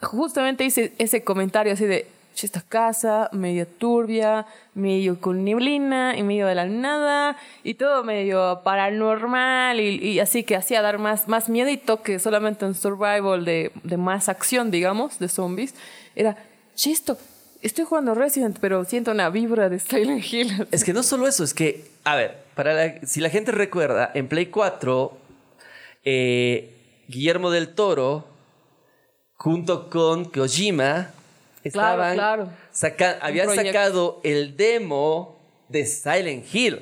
justamente 0.00 0.64
hice 0.64 0.92
ese 0.98 1.24
comentario 1.24 1.72
así 1.72 1.84
de, 1.84 2.06
"Che, 2.34 2.46
esta 2.46 2.60
casa, 2.62 3.28
medio 3.32 3.66
turbia, 3.66 4.46
medio 4.74 5.20
con 5.20 5.44
neblina, 5.44 6.14
en 6.16 6.26
medio 6.26 6.46
de 6.46 6.54
la 6.54 6.66
nada, 6.66 7.36
y 7.64 7.74
todo 7.74 8.04
medio 8.04 8.60
paranormal, 8.64 9.80
y, 9.80 9.96
y 9.96 10.20
así 10.20 10.44
que 10.44 10.56
hacía 10.56 10.82
dar 10.82 10.98
más, 10.98 11.26
más 11.28 11.48
miedito 11.48 12.02
que 12.02 12.18
solamente 12.18 12.64
un 12.64 12.74
survival 12.74 13.44
de, 13.44 13.72
de 13.82 13.96
más 13.96 14.28
acción, 14.28 14.70
digamos, 14.70 15.18
de 15.18 15.28
zombies. 15.28 15.74
Era, 16.16 16.36
che, 16.76 16.90
esto, 16.92 17.18
estoy 17.64 17.84
jugando 17.84 18.14
Resident, 18.14 18.58
pero 18.60 18.84
siento 18.84 19.10
una 19.10 19.28
vibra 19.30 19.68
de 19.68 19.78
Silent 19.78 20.24
Hill. 20.32 20.66
Es 20.70 20.84
que 20.84 20.92
no 20.92 21.02
solo 21.02 21.26
eso, 21.26 21.42
es 21.44 21.54
que, 21.54 21.84
a 22.04 22.14
ver, 22.16 22.38
para 22.54 22.72
la- 22.74 23.06
si 23.06 23.20
la 23.20 23.30
gente 23.30 23.50
recuerda, 23.52 24.10
en 24.14 24.28
Play 24.28 24.46
4, 24.46 25.16
eh, 26.04 26.70
Guillermo 27.08 27.50
del 27.50 27.74
Toro, 27.74 28.24
junto 29.36 29.90
con 29.90 30.24
Kojima, 30.26 31.10
estaban 31.62 32.14
claro. 32.14 32.48
saca- 32.72 33.18
habían 33.20 33.48
sacado 33.54 34.20
el 34.22 34.56
demo 34.56 35.36
de 35.68 35.86
Silent 35.86 36.44
Hill. 36.54 36.80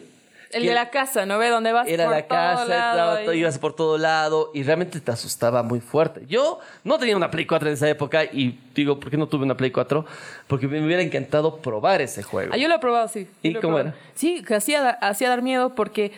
El 0.52 0.66
de 0.66 0.74
la 0.74 0.90
casa, 0.90 1.24
¿no 1.26 1.38
ve? 1.38 1.48
Donde 1.48 1.72
vas 1.72 1.88
Era 1.88 2.04
por 2.04 2.12
la 2.14 2.22
todo 2.22 2.28
casa, 2.38 2.64
lado 2.66 3.16
estaba- 3.18 3.34
ibas 3.36 3.58
por 3.58 3.74
todo 3.74 3.98
lado 3.98 4.50
y 4.54 4.62
realmente 4.62 5.00
te 5.00 5.10
asustaba 5.10 5.62
muy 5.62 5.80
fuerte. 5.80 6.22
Yo 6.28 6.58
no 6.84 6.98
tenía 6.98 7.16
una 7.16 7.30
Play 7.30 7.46
4 7.46 7.68
en 7.68 7.74
esa 7.74 7.88
época 7.88 8.24
y 8.24 8.58
digo, 8.74 9.00
¿por 9.00 9.10
qué 9.10 9.16
no 9.16 9.26
tuve 9.28 9.44
una 9.44 9.56
Play 9.56 9.70
4? 9.70 10.04
Porque 10.46 10.68
me 10.68 10.84
hubiera 10.84 11.02
encantado 11.02 11.56
probar 11.56 12.00
ese 12.02 12.22
juego. 12.22 12.52
Ah, 12.54 12.56
yo 12.56 12.68
lo 12.68 12.74
he 12.74 12.78
probado, 12.78 13.08
sí. 13.08 13.26
¿Y 13.42 13.52
cómo 13.54 13.60
probado. 13.76 13.80
era? 13.88 13.94
Sí, 14.14 14.42
que 14.46 14.54
hacía, 14.54 14.90
hacía 14.90 15.28
dar 15.28 15.42
miedo 15.42 15.74
porque 15.74 16.12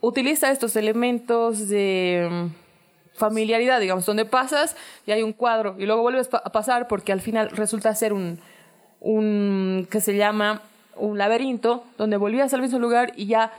utiliza 0.00 0.50
estos 0.50 0.76
elementos 0.76 1.68
de 1.68 2.28
mm, 2.30 3.18
familiaridad, 3.18 3.80
digamos, 3.80 4.06
donde 4.06 4.24
pasas 4.24 4.76
y 5.06 5.12
hay 5.12 5.22
un 5.22 5.32
cuadro 5.32 5.74
y 5.78 5.84
luego 5.86 6.02
vuelves 6.02 6.30
a 6.32 6.52
pasar 6.52 6.88
porque 6.88 7.12
al 7.12 7.20
final 7.20 7.50
resulta 7.50 7.94
ser 7.94 8.12
un, 8.12 8.38
un 9.00 9.86
que 9.90 10.00
se 10.00 10.16
llama 10.16 10.62
un 10.96 11.18
laberinto 11.18 11.84
donde 11.98 12.16
volvías 12.16 12.52
al 12.54 12.62
mismo 12.62 12.78
lugar 12.78 13.12
y 13.16 13.26
ya 13.26 13.52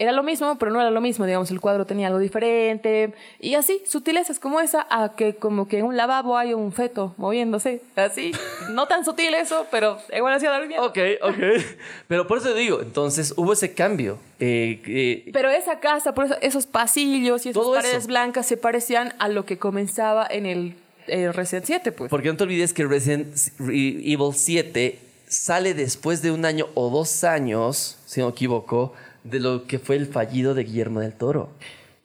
era 0.00 0.12
lo 0.12 0.22
mismo, 0.22 0.56
pero 0.56 0.72
no 0.72 0.80
era 0.80 0.90
lo 0.90 1.02
mismo, 1.02 1.26
digamos, 1.26 1.50
el 1.50 1.60
cuadro 1.60 1.84
tenía 1.84 2.06
algo 2.06 2.18
diferente 2.18 3.12
y 3.38 3.54
así, 3.54 3.82
sutilezas 3.86 4.40
como 4.40 4.58
esa, 4.60 4.86
a 4.88 5.14
que 5.14 5.36
como 5.36 5.68
que 5.68 5.78
en 5.78 5.84
un 5.84 5.94
lavabo 5.94 6.38
hay 6.38 6.54
un 6.54 6.72
feto 6.72 7.14
moviéndose, 7.18 7.82
así, 7.96 8.32
no 8.70 8.88
tan 8.88 9.04
sutil 9.04 9.34
eso, 9.34 9.66
pero 9.70 9.98
igual 10.16 10.32
hacía 10.32 10.50
dar 10.50 10.66
miedo. 10.66 10.82
Ok, 10.86 10.98
ok. 11.20 11.36
Pero 12.08 12.26
por 12.26 12.38
eso 12.38 12.54
digo, 12.54 12.80
entonces 12.80 13.34
hubo 13.36 13.52
ese 13.52 13.74
cambio. 13.74 14.18
Eh, 14.38 14.80
eh, 14.86 15.30
Pero 15.34 15.50
esa 15.50 15.80
casa, 15.80 16.14
por 16.14 16.24
eso 16.24 16.36
esos 16.40 16.66
pasillos 16.66 17.44
y 17.44 17.50
esas 17.50 17.66
paredes 17.66 17.96
eso. 17.98 18.08
blancas 18.08 18.46
se 18.46 18.56
parecían 18.56 19.12
a 19.18 19.28
lo 19.28 19.44
que 19.44 19.58
comenzaba 19.58 20.26
en 20.28 20.46
el 20.46 20.76
eh, 21.08 21.30
Resident 21.30 21.66
7, 21.66 21.92
pues. 21.92 22.10
porque 22.10 22.28
no 22.28 22.38
te 22.38 22.44
olvides 22.44 22.72
que 22.72 22.86
Resident 22.86 23.36
Evil 23.58 24.32
7 24.32 24.98
sale 25.28 25.74
después 25.74 26.22
de 26.22 26.30
un 26.30 26.46
año 26.46 26.68
o 26.74 26.88
dos 26.88 27.22
años, 27.22 27.98
si 28.06 28.20
no 28.20 28.26
me 28.26 28.32
equivoco, 28.32 28.94
de 29.24 29.40
lo 29.40 29.64
que 29.66 29.78
fue 29.78 29.96
el 29.96 30.06
fallido 30.06 30.54
de 30.54 30.64
Guillermo 30.64 31.00
del 31.00 31.12
Toro. 31.12 31.50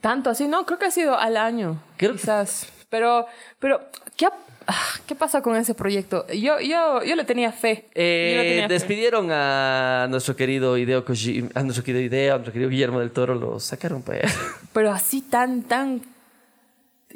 Tanto 0.01 0.29
así, 0.29 0.47
no, 0.47 0.65
creo 0.65 0.77
que 0.79 0.85
ha 0.85 0.91
sido 0.91 1.17
al 1.17 1.37
año, 1.37 1.81
Creo 1.97 2.11
que- 2.13 2.19
quizás. 2.19 2.67
Pero, 2.89 3.25
pero, 3.59 3.81
¿qué, 4.15 4.27
ha- 4.27 4.33
ah, 4.67 4.83
¿qué 5.07 5.15
pasa 5.15 5.41
con 5.41 5.55
ese 5.55 5.73
proyecto? 5.73 6.27
Yo, 6.27 6.59
yo, 6.59 7.03
yo 7.03 7.15
le 7.15 7.23
tenía 7.25 7.51
fe. 7.51 7.85
Yo 7.95 8.01
le 8.01 8.41
Eh, 8.41 8.49
tenía 8.51 8.67
fe. 8.67 8.73
despidieron 8.73 9.29
a 9.31 10.05
nuestro 10.09 10.35
querido 10.35 10.77
Hideo 10.77 11.03
Kojima, 11.03 11.49
a 11.55 11.63
nuestro 11.63 11.83
querido 11.83 12.03
Hideo, 12.03 12.33
a 12.33 12.37
nuestro 12.37 12.53
querido 12.53 12.69
Guillermo 12.69 12.99
del 12.99 13.11
Toro, 13.11 13.33
lo 13.35 13.59
sacaron 13.59 14.01
pues. 14.03 14.21
Pero 14.73 14.91
así 14.91 15.21
tan, 15.21 15.63
tan... 15.63 16.01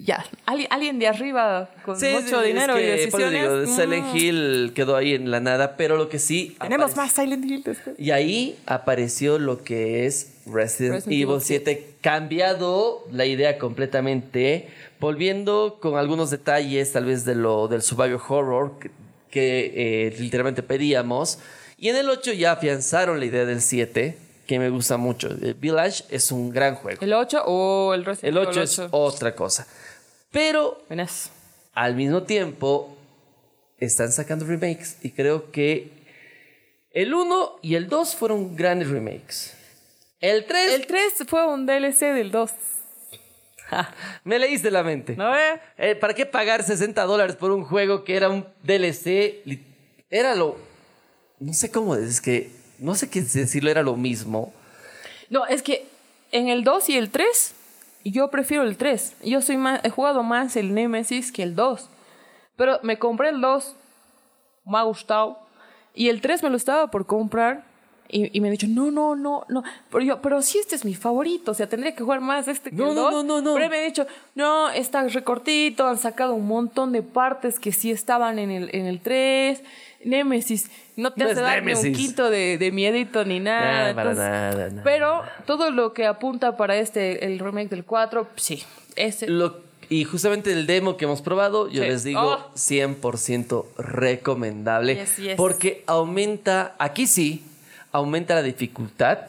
Ya, 0.01 0.25
alguien, 0.45 0.97
de 0.99 1.07
arriba 1.07 1.69
con 1.83 1.99
Sí, 1.99 2.07
sí, 2.07 2.13
mucho 2.13 2.41
sí, 2.41 2.47
dinero 2.47 2.77
es 2.77 3.01
y 3.01 3.05
que, 3.05 3.11
por 3.11 3.21
eso 3.21 3.31
decisiones. 3.31 3.65
digo, 3.67 3.75
Silent 3.75 4.13
mm, 4.13 4.17
Hill 4.17 4.71
quedó 4.73 4.95
ahí 4.95 5.13
en 5.13 5.29
la 5.29 5.39
nada, 5.39 5.75
pero 5.75 5.97
lo 5.97 6.07
que 6.09 6.19
sí. 6.19 6.55
Tenemos 6.61 6.95
más 6.95 7.11
Silent 7.11 7.43
Hill 7.45 7.63
después. 7.63 7.99
Y 7.99 8.11
ahí 8.11 8.57
apareció 8.65 9.39
lo 9.39 9.63
que 9.63 10.05
es 10.05 10.31
Resident, 10.45 10.95
Resident 10.95 11.07
Evil 11.07 11.29
Evil 11.29 11.41
7, 11.41 11.93
cambiado 12.01 13.05
la 13.11 13.25
idea 13.25 13.57
completamente, 13.57 14.69
volviendo 14.99 15.79
con 15.81 15.97
algunos 15.97 16.29
detalles 16.29 16.91
tal 16.93 17.05
vez 17.05 17.25
de 17.25 17.35
lo 17.35 17.67
del 17.67 17.81
survival 17.81 18.21
horror 18.27 18.79
que, 18.79 18.91
que, 19.29 20.07
eh, 20.07 20.15
literalmente 20.19 20.63
pedíamos. 20.63 21.39
Y 21.77 21.89
en 21.89 21.95
el 21.97 22.09
8 22.09 22.33
ya 22.33 22.53
afianzaron 22.53 23.19
la 23.19 23.25
idea 23.25 23.45
del 23.45 23.61
7, 23.61 24.17
que 24.47 24.59
me 24.59 24.69
gusta 24.69 24.97
mucho. 24.97 25.27
El 25.27 25.53
Village 25.53 26.03
es 26.09 26.31
un 26.31 26.49
gran 26.49 26.75
juego. 26.75 26.99
¿El 27.01 27.13
8 27.13 27.43
o 27.45 27.93
el 27.93 28.03
Resident 28.03 28.35
El 28.35 28.37
Evil 28.37 28.49
8 28.49 28.61
es 28.63 28.81
otra 28.91 29.35
cosa. 29.35 29.67
Pero 30.31 30.81
Buenas. 30.87 31.31
al 31.73 31.95
mismo 31.95 32.23
tiempo 32.23 32.95
están 33.79 34.11
sacando 34.11 34.45
remakes 34.45 34.97
y 35.01 35.11
creo 35.11 35.51
que 35.51 35.89
el 36.91 37.13
1 37.13 37.59
y 37.61 37.75
el 37.75 37.87
2 37.87 38.15
fueron 38.15 38.55
grandes 38.55 38.89
remakes. 38.89 39.55
El 40.19 40.45
3 40.45 40.73
El 40.73 40.87
3 40.87 41.13
fue 41.27 41.45
un 41.47 41.65
DLC 41.65 42.13
del 42.13 42.31
2. 42.31 42.51
Ja, 43.69 43.93
me 44.23 44.39
leíste 44.39 44.71
la 44.71 44.81
mente. 44.81 45.15
¿No 45.15 45.29
ve? 45.29 45.61
Eh, 45.77 45.93
¿Para 45.93 46.15
qué 46.15 46.25
pagar 46.25 46.63
60 46.63 47.03
dólares 47.03 47.35
por 47.35 47.51
un 47.51 47.63
juego 47.63 48.03
que 48.03 48.15
era 48.15 48.27
un 48.27 48.43
DLC? 48.63 49.43
Era 50.09 50.33
lo... 50.33 50.57
No 51.39 51.53
sé 51.53 51.69
cómo 51.69 51.95
es 51.95 52.19
que... 52.19 52.49
No 52.79 52.95
sé 52.95 53.11
qué 53.11 53.21
decirlo, 53.21 53.69
era 53.69 53.83
lo 53.83 53.95
mismo. 53.95 54.51
No, 55.29 55.45
es 55.45 55.61
que 55.61 55.85
en 56.31 56.49
el 56.49 56.63
2 56.63 56.89
y 56.89 56.97
el 56.97 57.11
3, 57.11 57.53
yo 58.11 58.29
prefiero 58.29 58.63
el 58.63 58.77
3. 58.77 59.17
Yo 59.23 59.41
soy 59.41 59.57
más, 59.57 59.81
he 59.83 59.89
jugado 59.89 60.23
más 60.23 60.55
el 60.55 60.73
Nemesis 60.73 61.31
que 61.31 61.43
el 61.43 61.55
2. 61.55 61.89
Pero 62.55 62.79
me 62.83 62.99
compré 62.99 63.29
el 63.29 63.41
2, 63.41 63.75
me 64.65 64.77
ha 64.77 64.83
gustado. 64.83 65.39
Y 65.93 66.09
el 66.09 66.21
3 66.21 66.43
me 66.43 66.49
lo 66.49 66.57
estaba 66.57 66.91
por 66.91 67.05
comprar. 67.05 67.68
Y, 68.11 68.35
y 68.35 68.41
me 68.41 68.47
han 68.47 68.53
dicho, 68.53 68.67
no, 68.67 68.89
no, 68.89 69.15
no, 69.15 69.45
no. 69.49 69.63
Pero 69.91 70.03
yo, 70.03 70.21
pero 70.21 70.41
sí, 70.41 70.57
este 70.57 70.75
es 70.75 70.83
mi 70.83 70.95
favorito. 70.95 71.51
O 71.51 71.53
sea, 71.53 71.67
tendría 71.69 71.93
que 71.95 72.03
jugar 72.03 72.21
más 72.21 72.47
este 72.47 72.71
que 72.71 72.75
No, 72.75 72.89
el 72.89 72.95
no, 72.95 73.01
2. 73.11 73.13
no, 73.13 73.23
no, 73.23 73.41
no. 73.41 73.53
Pero 73.53 73.69
me 73.69 73.77
han 73.77 73.85
dicho, 73.85 74.07
no, 74.35 74.69
está 74.71 75.03
recortito. 75.07 75.87
Han 75.87 75.97
sacado 75.99 76.33
un 76.33 76.47
montón 76.47 76.91
de 76.91 77.03
partes 77.03 77.59
que 77.59 77.71
sí 77.71 77.91
estaban 77.91 78.39
en 78.39 78.49
el, 78.51 78.69
en 78.73 78.87
el 78.87 78.99
3. 78.99 79.61
Nemesis, 80.05 80.71
no 80.95 81.11
te 81.11 81.23
No 81.23 81.29
hace 81.29 81.41
dar 81.41 81.61
ni 81.61 81.73
un 81.73 81.93
quinto 81.93 82.29
de, 82.29 82.57
de 82.57 82.71
miedito 82.71 83.25
ni 83.25 83.39
nada. 83.41 83.89
Nah, 83.89 83.95
para 83.95 84.11
entonces- 84.11 84.31
nada, 84.31 84.69
nada. 84.69 84.81
pero 84.83 85.21
todo 85.45 85.71
lo 85.71 85.93
que 85.93 86.05
apunta 86.05 86.55
para 86.57 86.77
este, 86.77 87.25
el 87.25 87.37
remake 87.39 87.69
del 87.69 87.83
4, 87.83 88.27
sí. 88.37 88.63
Ese. 88.95 89.27
Lo- 89.27 89.57
y 89.89 90.03
justamente 90.05 90.51
el 90.53 90.67
demo 90.67 90.97
que 90.97 91.05
hemos 91.05 91.21
probado, 91.21 91.67
yo 91.69 91.83
Sí. 91.83 91.89
les 91.89 92.03
digo 92.05 92.21
Oh. 92.21 92.51
100% 92.55 93.65
recomendable. 93.77 94.95
Yes, 94.95 95.17
yes. 95.17 95.35
Porque 95.35 95.83
aumenta, 95.87 96.75
aquí 96.79 97.05
sí, 97.07 97.43
aumenta 97.91 98.35
la 98.35 98.41
dificultad 98.43 99.19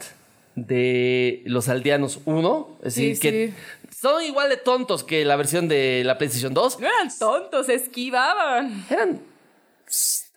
de 0.55 1.41
los 1.45 1.69
aldeanos 1.69 2.19
1. 2.25 2.77
Es 2.83 2.93
Sí, 2.93 3.09
decir, 3.09 3.21
que 3.21 3.53
sí. 3.89 3.95
son 4.01 4.23
igual 4.23 4.49
de 4.49 4.57
tontos 4.57 5.03
que 5.03 5.23
la 5.25 5.35
versión 5.35 5.67
de 5.67 6.03
la 6.05 6.17
PlayStation 6.17 6.53
2. 6.53 6.79
No 6.79 6.87
eran 6.87 7.09
tontos, 7.17 7.69
esquivaban. 7.69 8.85
Eran, 8.89 9.21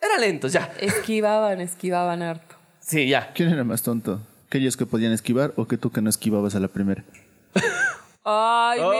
eran 0.00 0.20
lentos, 0.20 0.52
ya. 0.52 0.72
Esquivaban, 0.80 1.60
esquivaban 1.60 2.22
harto. 2.22 2.54
Sí, 2.80 3.08
ya. 3.08 3.32
¿Quién 3.34 3.48
era 3.50 3.64
más 3.64 3.82
tonto? 3.82 4.20
¿Aquellos 4.48 4.76
que 4.76 4.86
podían 4.86 5.12
esquivar 5.12 5.52
o 5.56 5.66
que 5.66 5.76
tú 5.78 5.90
que 5.90 6.00
no 6.00 6.10
esquivabas 6.10 6.54
a 6.54 6.60
la 6.60 6.68
primera? 6.68 7.02
Ay. 8.24 8.80
Oh. 8.80 8.90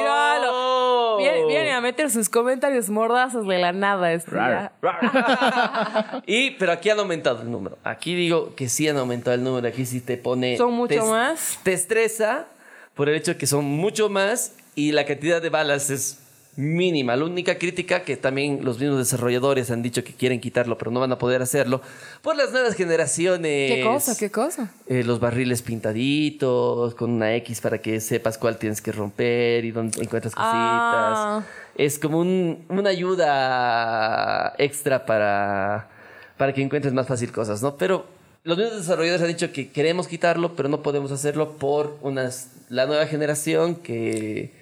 Viene, 1.34 1.48
viene 1.48 1.72
a 1.72 1.80
meter 1.80 2.10
sus 2.10 2.28
comentarios 2.28 2.88
mordazos 2.90 3.46
de 3.46 3.58
la 3.58 3.72
nada. 3.72 4.12
este, 4.12 4.30
y, 6.26 6.52
pero 6.52 6.72
aquí 6.72 6.90
han 6.90 6.98
aumentado 6.98 7.42
el 7.42 7.50
número. 7.50 7.78
Aquí 7.84 8.14
digo 8.14 8.54
que 8.54 8.68
sí 8.68 8.88
han 8.88 8.96
aumentado 8.96 9.34
el 9.34 9.44
número. 9.44 9.66
Aquí 9.68 9.86
sí 9.86 10.00
te 10.00 10.16
pone. 10.16 10.56
¿Son 10.56 10.72
mucho 10.72 10.94
te- 11.02 11.08
más? 11.10 11.58
Te 11.62 11.72
estresa 11.72 12.46
por 12.94 13.08
el 13.08 13.16
hecho 13.16 13.32
de 13.32 13.38
que 13.38 13.46
son 13.46 13.64
mucho 13.64 14.08
más 14.08 14.52
y 14.74 14.92
la 14.92 15.04
cantidad 15.04 15.40
de 15.42 15.50
balas 15.50 15.90
es 15.90 16.20
mínima. 16.56 17.16
La 17.16 17.24
única 17.24 17.58
crítica 17.58 18.02
que 18.04 18.16
también 18.16 18.60
los 18.64 18.78
mismos 18.78 18.98
desarrolladores 18.98 19.70
han 19.70 19.82
dicho 19.82 20.04
que 20.04 20.12
quieren 20.12 20.40
quitarlo, 20.40 20.78
pero 20.78 20.90
no 20.90 21.00
van 21.00 21.10
a 21.12 21.18
poder 21.18 21.42
hacerlo 21.42 21.80
por 22.22 22.36
las 22.36 22.52
nuevas 22.52 22.74
generaciones. 22.74 23.72
¿Qué 23.72 23.82
cosa? 23.82 24.16
¿Qué 24.16 24.30
cosa? 24.30 24.70
Eh, 24.86 25.02
los 25.04 25.18
barriles 25.20 25.62
pintaditos 25.62 26.94
con 26.94 27.10
una 27.10 27.34
X 27.36 27.60
para 27.60 27.78
que 27.78 28.00
sepas 28.00 28.38
cuál 28.38 28.56
tienes 28.58 28.80
que 28.80 28.92
romper 28.92 29.64
y 29.64 29.70
dónde 29.70 30.00
encuentras 30.02 30.34
cositas. 30.34 30.52
Ah. 30.52 31.42
Es 31.76 31.98
como 31.98 32.20
un- 32.20 32.64
una 32.68 32.90
ayuda 32.90 34.54
extra 34.58 35.06
para, 35.06 35.88
para 36.36 36.52
que 36.52 36.62
encuentres 36.62 36.94
más 36.94 37.06
fácil 37.06 37.32
cosas, 37.32 37.62
¿no? 37.62 37.76
Pero 37.76 38.06
los 38.44 38.56
mismos 38.58 38.76
desarrolladores 38.78 39.22
han 39.22 39.28
dicho 39.28 39.52
que 39.52 39.70
queremos 39.70 40.06
quitarlo, 40.06 40.54
pero 40.54 40.68
no 40.68 40.82
podemos 40.82 41.10
hacerlo 41.10 41.52
por 41.56 41.96
unas, 42.02 42.50
la 42.68 42.86
nueva 42.86 43.06
generación 43.06 43.74
que 43.76 44.52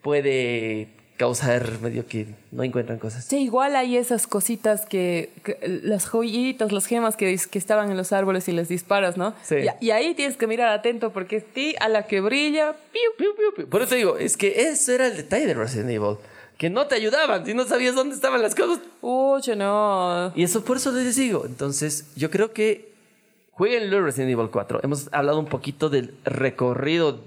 puede 0.00 0.88
causar 1.22 1.78
medio 1.80 2.04
que 2.06 2.26
no 2.50 2.64
encuentran 2.64 2.98
cosas. 2.98 3.24
Sí, 3.24 3.38
igual 3.44 3.76
hay 3.76 3.96
esas 3.96 4.26
cositas 4.26 4.86
que, 4.86 5.30
que- 5.44 5.80
las 5.84 6.04
joyitas, 6.06 6.72
las 6.72 6.86
gemas 6.86 7.16
que, 7.16 7.38
que 7.48 7.58
estaban 7.58 7.90
en 7.92 7.96
los 7.96 8.12
árboles 8.12 8.48
y 8.48 8.52
les 8.52 8.68
disparas, 8.68 9.16
¿no? 9.16 9.32
Sí. 9.44 9.56
Y, 9.80 9.86
y 9.86 9.90
ahí 9.92 10.14
tienes 10.14 10.36
que 10.36 10.48
mirar 10.48 10.68
atento 10.72 11.12
porque 11.12 11.36
es 11.36 11.44
ti 11.54 11.76
a 11.78 11.88
la 11.88 12.02
que 12.08 12.20
brilla, 12.20 12.72
piu, 12.92 13.10
Piu, 13.16 13.36
piu, 13.36 13.54
piu. 13.54 13.68
Por 13.68 13.82
eso 13.82 13.94
digo, 13.94 14.16
es 14.18 14.36
que 14.36 14.68
ese 14.68 14.96
era 14.96 15.06
el 15.06 15.16
detalle 15.16 15.46
de 15.46 15.54
Resident 15.54 15.90
Evil. 15.90 16.16
Que 16.58 16.70
no 16.70 16.86
te 16.86 16.94
ayudaban, 16.96 17.44
si 17.46 17.54
no 17.54 17.64
sabías 17.66 17.94
dónde 17.94 18.14
estaban 18.16 18.42
las 18.42 18.54
cosas. 18.54 18.80
Uy, 19.00 19.42
no. 19.56 20.32
Y 20.34 20.42
eso 20.42 20.64
por 20.64 20.76
eso 20.76 20.90
les 20.92 21.14
digo. 21.16 21.44
Entonces, 21.46 22.06
yo 22.16 22.30
creo 22.30 22.52
que 22.52 22.90
jueguenlo 23.52 24.02
Resident 24.04 24.30
Evil 24.32 24.48
4. 24.50 24.80
Hemos 24.82 25.08
hablado 25.12 25.38
un 25.38 25.46
poquito 25.46 25.88
del 25.88 26.14
recorrido, 26.24 27.20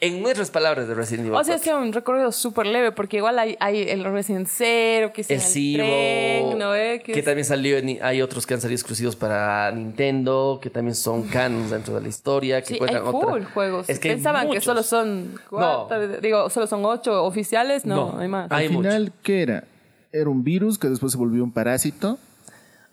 en 0.00 0.22
nuestras 0.22 0.50
palabras, 0.50 0.86
de 0.86 0.94
Resident 0.94 1.26
Evil 1.26 1.38
O 1.38 1.42
sea, 1.44 1.56
4. 1.56 1.72
es 1.72 1.86
un 1.86 1.92
recorrido 1.92 2.30
súper 2.30 2.66
leve 2.66 2.92
porque 2.92 3.16
igual 3.16 3.38
hay, 3.38 3.56
hay 3.58 3.82
el 3.88 4.04
Resident 4.04 4.46
Zero, 4.46 5.12
que 5.12 5.22
es 5.22 5.30
El 5.30 5.40
tren, 5.76 6.58
¿no? 6.58 6.74
eh? 6.74 7.02
que, 7.04 7.18
es- 7.18 7.24
también 7.24 7.44
salió, 7.44 7.78
en- 7.78 7.98
hay 8.02 8.22
otros 8.22 8.46
que 8.46 8.54
han 8.54 8.60
salido 8.60 8.76
exclusivos 8.76 9.16
para 9.16 9.70
Nintendo, 9.72 10.60
que 10.62 10.70
también 10.70 10.94
son 10.94 11.24
canons 11.24 11.70
dentro 11.70 11.94
de 11.94 12.00
la 12.02 12.08
historia, 12.08 12.60
que 12.60 12.66
Sí, 12.68 12.74
hay 12.74 12.78
cuentan 12.78 13.04
full 13.06 13.14
otra. 13.24 13.44
juegos. 13.52 13.88
Es 13.90 13.98
que 13.98 14.10
hay 14.10 14.14
Pensaban 14.16 14.50
que 14.50 14.60
solo 14.60 14.82
son 14.82 15.34
cuatro, 15.50 16.20
digo, 16.20 16.48
solo 16.50 16.66
son 16.66 16.84
ocho 16.84 17.24
oficiales, 17.24 17.84
no, 17.84 18.12
No. 18.12 18.18
hay 18.20 18.28
más. 18.28 18.50
Hay 18.52 18.66
Al 18.66 18.72
final, 18.72 19.12
¿qué 19.22 19.42
era? 19.42 19.64
Era 20.12 20.30
un 20.30 20.44
virus 20.44 20.78
que 20.78 20.88
después 20.88 21.12
se 21.12 21.18
volvió 21.18 21.42
un 21.44 21.52
parásito. 21.52 22.18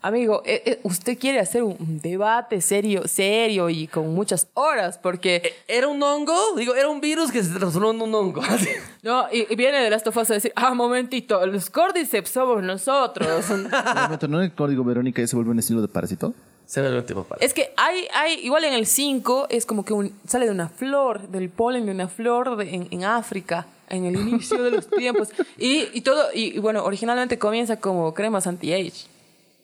Amigo, 0.02 0.42
eh, 0.44 0.62
eh, 0.66 0.80
usted 0.84 1.18
quiere 1.18 1.40
hacer 1.40 1.64
un 1.64 2.00
debate 2.00 2.60
serio, 2.60 3.08
serio 3.08 3.68
y 3.70 3.88
con 3.88 4.14
muchas 4.14 4.46
horas, 4.54 4.98
porque 4.98 5.54
¿Era 5.66 5.88
un 5.88 6.00
hongo? 6.02 6.36
Digo, 6.56 6.74
era 6.76 6.88
un 6.88 7.00
virus 7.00 7.32
que 7.32 7.42
se 7.42 7.50
transformó 7.58 7.90
en 7.90 8.02
un 8.02 8.14
hongo. 8.14 8.40
no, 9.02 9.26
y, 9.32 9.52
y 9.52 9.56
viene 9.56 9.78
de 9.82 9.90
Last 9.90 10.06
of 10.06 10.16
Us 10.16 10.30
a 10.30 10.34
decir, 10.34 10.52
ah, 10.54 10.74
momentito, 10.74 11.44
los 11.46 11.70
Cordyceps 11.70 12.30
somos 12.30 12.62
nosotros. 12.62 13.50
Un 13.50 13.68
momento, 13.70 14.28
¿no 14.28 14.38
en 14.38 14.44
el 14.44 14.52
código 14.52 14.84
Verónica 14.84 15.26
se 15.26 15.34
vuelve 15.34 15.50
un 15.50 15.58
estilo 15.58 15.80
de 15.82 15.88
parásito? 15.88 16.34
se 16.66 16.80
ve 16.82 16.88
el 16.88 17.04
tipo 17.04 17.24
es 17.40 17.54
que 17.54 17.72
hay, 17.76 18.08
hay, 18.12 18.40
igual 18.44 18.64
en 18.64 18.72
el 18.74 18.86
5, 18.86 19.46
es 19.50 19.64
como 19.66 19.84
que 19.84 19.92
un- 19.92 20.12
sale 20.26 20.46
de 20.46 20.50
una 20.50 20.68
flor, 20.68 21.28
del 21.28 21.48
polen 21.48 21.86
de 21.86 21.92
una 21.92 22.08
flor 22.08 22.56
de- 22.56 22.74
en, 22.74 22.88
en 22.90 23.04
África, 23.04 23.66
en 23.88 24.04
el 24.04 24.16
inicio 24.16 24.60
de 24.62 24.72
los 24.72 24.88
tiempos. 24.90 25.28
Y, 25.58 25.88
y 25.94 26.00
todo, 26.00 26.26
y, 26.34 26.56
y 26.56 26.58
bueno, 26.58 26.84
originalmente 26.84 27.38
comienza 27.38 27.78
como 27.78 28.12
cremas 28.14 28.46
anti-age 28.48 29.06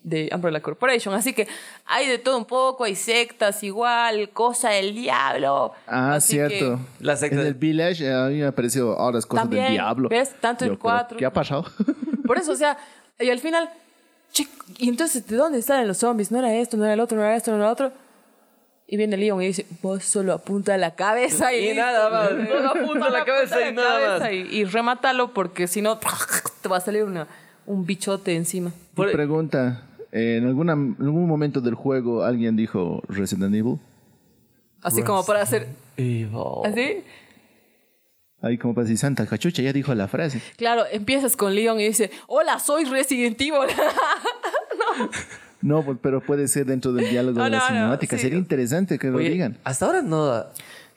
de 0.05 0.29
Umbrella 0.35 0.61
Corporation. 0.61 1.15
Así 1.15 1.33
que 1.33 1.47
hay 1.87 2.09
de 2.09 2.19
todo 2.19 2.37
un 2.39 2.45
poco, 2.45 2.85
hay 2.85 2.97
sectas 2.97 3.63
igual, 3.63 4.31
cosa 4.31 4.71
del 4.71 4.95
diablo. 4.95 5.73
Ah, 5.87 6.15
Así 6.15 6.33
cierto. 6.33 6.77
que- 6.99 7.05
La 7.05 7.17
secta 7.17 7.41
en 7.41 7.47
el 7.47 7.55
Village 7.55 8.05
eh, 8.05 8.13
a 8.13 8.27
mí 8.29 8.37
me 8.39 8.47
ha 8.47 8.53
parecido 8.53 8.99
ahora 8.99 9.19
es 9.19 9.27
cosas 9.27 9.45
También, 9.45 9.65
del 9.65 9.73
diablo. 9.75 10.09
¿ves? 10.09 10.35
Tanto 10.41 10.65
el 10.65 10.71
Yo, 10.71 10.75
pero, 10.77 10.83
cuatro. 10.83 11.19
¿Qué 11.19 11.25
ha 11.27 11.33
pasado? 11.33 11.65
Por 12.27 12.39
eso, 12.39 12.53
o 12.53 12.57
sea, 12.57 12.77
y 13.19 13.31
al 13.31 13.39
final, 13.39 13.71
che, 14.33 14.47
y 14.79 14.89
entonces, 14.89 15.27
¿de 15.27 15.37
dónde 15.37 15.63
salen 15.63 15.87
los 15.87 15.99
zombies? 15.99 16.31
No 16.33 16.39
era 16.39 16.53
esto, 16.55 16.77
no 16.77 16.85
era 16.85 16.95
el 16.95 17.01
otro, 17.01 17.17
no 17.17 17.23
era 17.25 17.37
esto, 17.37 17.51
no 17.53 17.59
era 17.59 17.67
el 17.67 17.73
otro. 17.73 17.93
Y 18.89 18.97
viene 18.97 19.17
Leon 19.17 19.41
y 19.43 19.47
dice, 19.47 19.67
vos 19.81 20.05
solo 20.05 20.35
apunta 20.35 20.75
a 20.75 20.79
la 20.79 20.95
cabeza 20.95 21.55
y, 21.55 21.71
Y 21.71 21.75
nada 21.75 22.11
más, 22.11 22.29
solo 22.49 22.69
apunta 22.71 23.07
a 23.07 23.11
la 23.11 23.25
cabeza 23.25 23.61
y 23.61 23.65
la 23.67 23.73
nada 23.73 24.19
cabeza 24.19 24.33
Y, 24.33 24.41
y 24.51 24.65
remátalo 24.65 25.33
porque 25.33 25.67
si 25.67 25.81
no, 25.81 25.99
te 26.63 26.69
va 26.69 26.77
a 26.77 26.81
salir 26.81 27.05
una, 27.05 27.27
un 27.65 27.87
bichote 27.87 28.35
encima. 28.35 28.71
Por- 28.95 29.11
pregunta, 29.13 29.83
eh, 30.13 30.37
¿en, 30.37 30.47
alguna, 30.47 30.73
en 30.75 30.97
algún 31.01 31.27
momento 31.27 31.61
del 31.61 31.75
juego 31.75 32.23
alguien 32.25 32.55
dijo 32.57 33.03
Resident 33.09 33.55
Evil? 33.55 33.79
Así 34.83 35.03
como 35.03 35.25
para 35.25 35.43
hacer, 35.43 35.69
Evil. 35.97 36.31
así. 36.65 37.03
Ahí 38.41 38.59
como 38.59 38.75
para 38.75 38.83
decir, 38.85 38.99
Santa 38.99 39.25
Cachucha 39.27 39.63
ya 39.63 39.73
dijo 39.73 39.95
la 39.95 40.09
frase. 40.09 40.41
Claro, 40.57 40.83
empiezas 40.91 41.37
con 41.37 41.55
Leon 41.55 41.79
y 41.81 41.85
dice, 41.87 42.11
hola, 42.27 42.59
soy 42.59 42.85
Resident 42.85 43.41
Evil. 43.41 43.69
No, 45.61 45.85
pues, 45.85 45.97
pero 46.03 46.21
puede 46.21 46.49
ser 46.49 46.67
dentro 46.67 46.93
del 46.93 47.09
diálogo 47.09 47.39
No, 47.39 47.45
de 47.45 47.51
la 47.51 47.59
no, 47.59 47.63
no, 47.63 47.69
cinemática. 47.69 48.17
sí. 48.17 48.23
Sería 48.25 48.39
interesante 48.39 48.99
que 48.99 49.07
lo 49.11 49.19
digan. 49.19 49.59
hasta 49.63 49.87
ahora 49.87 50.03
no. 50.03 50.45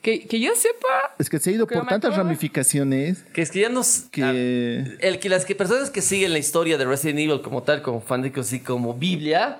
Que, 0.05 0.27
que 0.27 0.39
yo 0.39 0.53
sepa, 0.55 1.15
Es 1.17 1.29
que 1.31 1.39
se 1.39 1.49
ha 1.49 1.53
ido 1.53 1.65
por 1.65 1.77
tantas 1.79 2.11
acuerdo. 2.11 2.17
ramificaciones 2.23 3.23
Que 3.33 3.41
es 3.41 3.49
que 3.49 3.61
ya 3.61 3.69
nos. 3.69 4.01
que... 4.11 4.97
El 4.99 5.17
que 5.19 5.29
las 5.29 5.45
que 5.45 5.55
personas 5.55 5.89
que 5.89 6.01
siguen 6.01 6.31
la 6.31 6.37
historia 6.39 6.77
de 6.77 6.85
Resident 6.85 7.19
Evil 7.19 7.41
como 7.41 7.63
tal, 7.63 7.81
como 7.81 8.01
fanáticos 8.01 8.53
y 8.53 8.59
como 8.59 8.93
Biblia. 8.93 9.57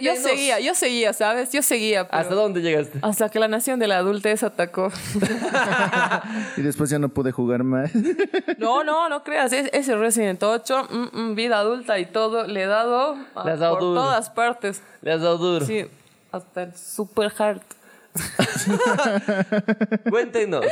yo, 0.00 0.16
seguía, 0.16 0.58
yo 0.58 0.74
seguía, 0.74 1.12
¿sabes? 1.12 1.52
Yo 1.52 1.62
seguía. 1.62 2.06
pero- 2.08 2.18
¿Hasta 2.20 2.34
dónde 2.34 2.62
llegaste? 2.62 2.98
Hasta 3.02 3.28
que 3.28 3.38
la 3.38 3.46
nación 3.48 3.78
de 3.78 3.86
la 3.86 3.98
adultez 3.98 4.42
atacó. 4.42 4.90
Y 6.56 6.62
después 6.62 6.90
ya 6.90 6.98
no 6.98 7.08
pude 7.08 7.30
jugar 7.32 7.62
más. 7.64 7.90
No, 8.58 8.82
no, 8.84 9.08
no 9.08 9.22
creas. 9.24 9.52
es- 9.52 9.70
Ese 9.72 9.94
Resident 9.96 10.42
8, 10.42 10.88
mm, 10.90 11.18
mm, 11.20 11.34
vida 11.34 11.58
adulta 11.58 11.98
y 11.98 12.06
todo, 12.06 12.46
le 12.46 12.62
he 12.62 12.66
dado, 12.66 13.16
a- 13.34 13.44
Le 13.44 13.52
has 13.52 13.58
dado 13.60 13.74
por 13.74 13.82
duro. 13.82 14.00
todas 14.02 14.30
partes. 14.30 14.82
Le 15.02 15.12
has 15.12 15.20
dado 15.20 15.38
duro. 15.38 15.64
Sí, 15.66 15.86
hasta 16.32 16.62
el 16.64 16.76
super 16.76 17.32
hard. 17.38 17.60
Cuéntenos. 20.10 20.64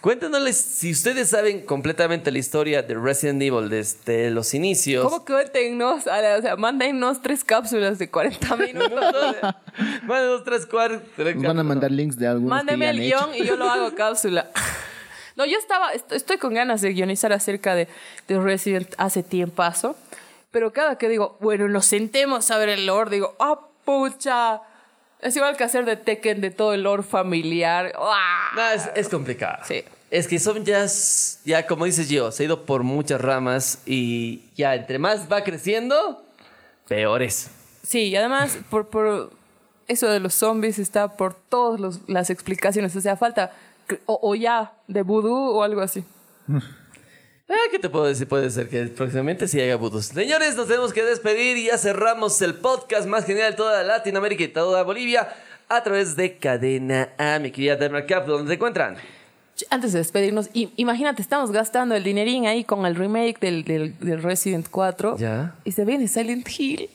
Cuéntenos 0.00 0.54
si 0.56 0.90
ustedes 0.92 1.28
saben 1.30 1.64
completamente 1.64 2.30
la 2.32 2.38
historia 2.38 2.82
de 2.82 2.94
Resident 2.94 3.40
Evil 3.42 3.68
desde 3.68 4.30
los 4.30 4.52
inicios. 4.52 5.04
¿Cómo 5.04 5.24
cuéntenos? 5.24 6.06
A 6.06 6.20
la- 6.20 6.36
O 6.38 6.42
sea, 6.42 6.56
mándennos 6.56 7.22
tres 7.22 7.44
cápsulas 7.44 7.98
de 7.98 8.10
40 8.10 8.56
minutos. 8.58 8.90
Dos, 10.06 10.44
tres, 10.44 10.66
Nos 11.36 11.42
van 11.44 11.58
a 11.58 11.62
mandar 11.62 11.90
links 11.92 12.16
de 12.16 12.26
algunos 12.26 12.50
Mándeme 12.50 12.86
que 12.86 12.90
el 12.90 13.08
ya 13.08 13.18
han 13.20 13.30
guion 13.32 13.42
y 13.42 13.46
yo 13.46 13.56
lo 13.56 13.70
hago 13.70 13.94
cápsula. 13.96 14.50
No, 15.36 15.46
yo 15.46 15.56
estaba, 15.58 15.92
est- 15.92 16.12
estoy 16.12 16.36
con 16.38 16.52
ganas 16.52 16.80
de 16.82 16.92
guionizar 16.92 17.32
acerca 17.32 17.74
de, 17.74 17.88
de 18.28 18.38
Resident 18.40 18.92
hace 18.98 19.22
tiempazo, 19.22 19.96
pero 20.50 20.72
cada 20.72 20.98
que 20.98 21.08
digo, 21.08 21.38
bueno, 21.40 21.68
nos 21.68 21.86
sentemos 21.86 22.50
a 22.50 22.58
ver 22.58 22.68
el 22.68 22.84
lore, 22.86 23.10
digo, 23.10 23.34
ah, 23.38 23.58
pucha, 23.86 24.60
es 25.22 25.34
igual 25.36 25.56
que 25.56 25.64
hacer 25.64 25.84
de 25.84 25.96
Tekken 25.96 26.40
de 26.40 26.50
todo 26.50 26.74
el 26.74 26.82
lore 26.82 27.02
familiar. 27.02 27.92
¡Ah! 27.98 28.50
No, 28.54 28.70
es, 28.70 28.90
es 28.94 29.08
complicado. 29.08 29.62
Sí. 29.66 29.82
Es 30.10 30.28
que 30.28 30.38
son 30.38 30.64
ya, 30.64 30.84
ya, 31.44 31.66
como 31.66 31.86
dices 31.86 32.08
yo, 32.10 32.30
se 32.32 32.42
ha 32.42 32.46
ido 32.46 32.66
por 32.66 32.82
muchas 32.82 33.20
ramas 33.20 33.80
y 33.86 34.42
ya 34.54 34.74
entre 34.74 34.98
más 34.98 35.30
va 35.32 35.42
creciendo, 35.42 36.22
peores. 36.86 37.50
Sí, 37.82 38.08
y 38.08 38.16
además, 38.16 38.58
por, 38.68 38.88
por 38.88 39.30
eso 39.88 40.08
de 40.10 40.20
los 40.20 40.34
zombies 40.34 40.78
está 40.78 41.16
por 41.16 41.32
todas 41.34 41.80
los- 41.80 42.00
las 42.08 42.28
explicaciones, 42.28 42.94
o 42.94 43.00
sea, 43.00 43.16
falta, 43.16 43.52
o, 44.06 44.18
o 44.22 44.34
ya, 44.34 44.72
de 44.86 45.00
vudú 45.02 45.34
o 45.34 45.62
algo 45.62 45.80
así. 45.80 46.04
Ah, 47.48 47.54
¿Qué 47.70 47.78
te 47.78 47.88
puedo 47.88 48.06
decir? 48.06 48.26
Puede 48.26 48.50
ser 48.50 48.68
que 48.68 48.84
próximamente 48.86 49.46
sí 49.48 49.60
haga 49.60 49.76
budos. 49.76 50.06
Señores, 50.06 50.56
nos 50.56 50.68
tenemos 50.68 50.92
que 50.92 51.04
despedir 51.04 51.56
y 51.56 51.66
ya 51.66 51.76
cerramos 51.76 52.40
el 52.40 52.54
podcast 52.54 53.06
más 53.06 53.24
genial 53.26 53.50
de 53.50 53.56
toda 53.56 53.82
Latinoamérica 53.82 54.44
y 54.44 54.48
toda 54.48 54.82
Bolivia 54.84 55.28
a 55.68 55.82
través 55.82 56.16
de 56.16 56.36
Cadena 56.38 57.10
A, 57.18 57.38
mi 57.38 57.50
querida 57.50 57.76
Dermer 57.76 58.06
Cap, 58.06 58.26
¿dónde 58.26 58.48
se 58.48 58.54
encuentran? 58.54 58.96
Antes 59.70 59.92
de 59.92 59.98
despedirnos, 59.98 60.50
imagínate, 60.52 61.22
estamos 61.22 61.52
gastando 61.52 61.94
el 61.94 62.02
dinerín 62.02 62.46
ahí 62.46 62.64
con 62.64 62.84
el 62.86 62.94
remake 62.94 63.38
del, 63.38 63.64
del, 63.64 63.98
del 63.98 64.22
Resident 64.22 64.66
4. 64.70 65.18
Ya. 65.18 65.54
Y 65.64 65.72
se 65.72 65.84
viene 65.84 66.08
Silent 66.08 66.48
Hill. 66.58 66.90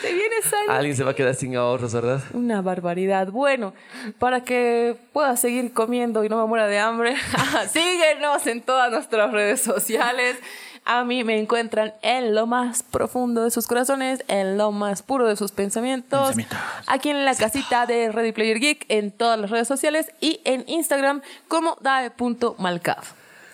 Se 0.00 0.12
viene 0.12 0.36
Silent 0.42 0.70
Alguien 0.70 0.96
se 0.96 1.04
va 1.04 1.10
a 1.10 1.14
quedar 1.14 1.34
sin 1.34 1.56
ahorros, 1.56 1.92
¿verdad? 1.92 2.22
Una 2.32 2.62
barbaridad. 2.62 3.28
Bueno, 3.28 3.74
para 4.18 4.42
que 4.42 4.96
pueda 5.12 5.36
seguir 5.36 5.72
comiendo 5.72 6.24
y 6.24 6.28
no 6.28 6.40
me 6.40 6.46
muera 6.46 6.66
de 6.66 6.78
hambre, 6.78 7.16
síguenos 7.72 8.46
en 8.46 8.62
todas 8.62 8.90
nuestras 8.92 9.32
redes 9.32 9.60
sociales. 9.60 10.36
A 10.84 11.04
mí 11.04 11.22
me 11.24 11.38
encuentran 11.38 11.92
en 12.02 12.34
lo 12.34 12.46
más 12.46 12.82
profundo 12.82 13.44
de 13.44 13.50
sus 13.50 13.66
corazones, 13.66 14.24
en 14.28 14.56
lo 14.56 14.72
más 14.72 15.02
puro 15.02 15.26
de 15.26 15.36
sus 15.36 15.52
pensamientos. 15.52 16.34
Pensamientos. 16.34 16.58
Aquí 16.86 17.10
en 17.10 17.24
la 17.24 17.34
casita 17.34 17.84
de 17.84 18.10
Ready 18.10 18.32
Player 18.32 18.58
Geek, 18.58 18.86
en 18.88 19.10
todas 19.10 19.38
las 19.38 19.50
redes 19.50 19.68
sociales 19.68 20.10
y 20.20 20.40
en 20.44 20.64
Instagram 20.66 21.22
como 21.48 21.76
dae.malcav. 21.80 23.04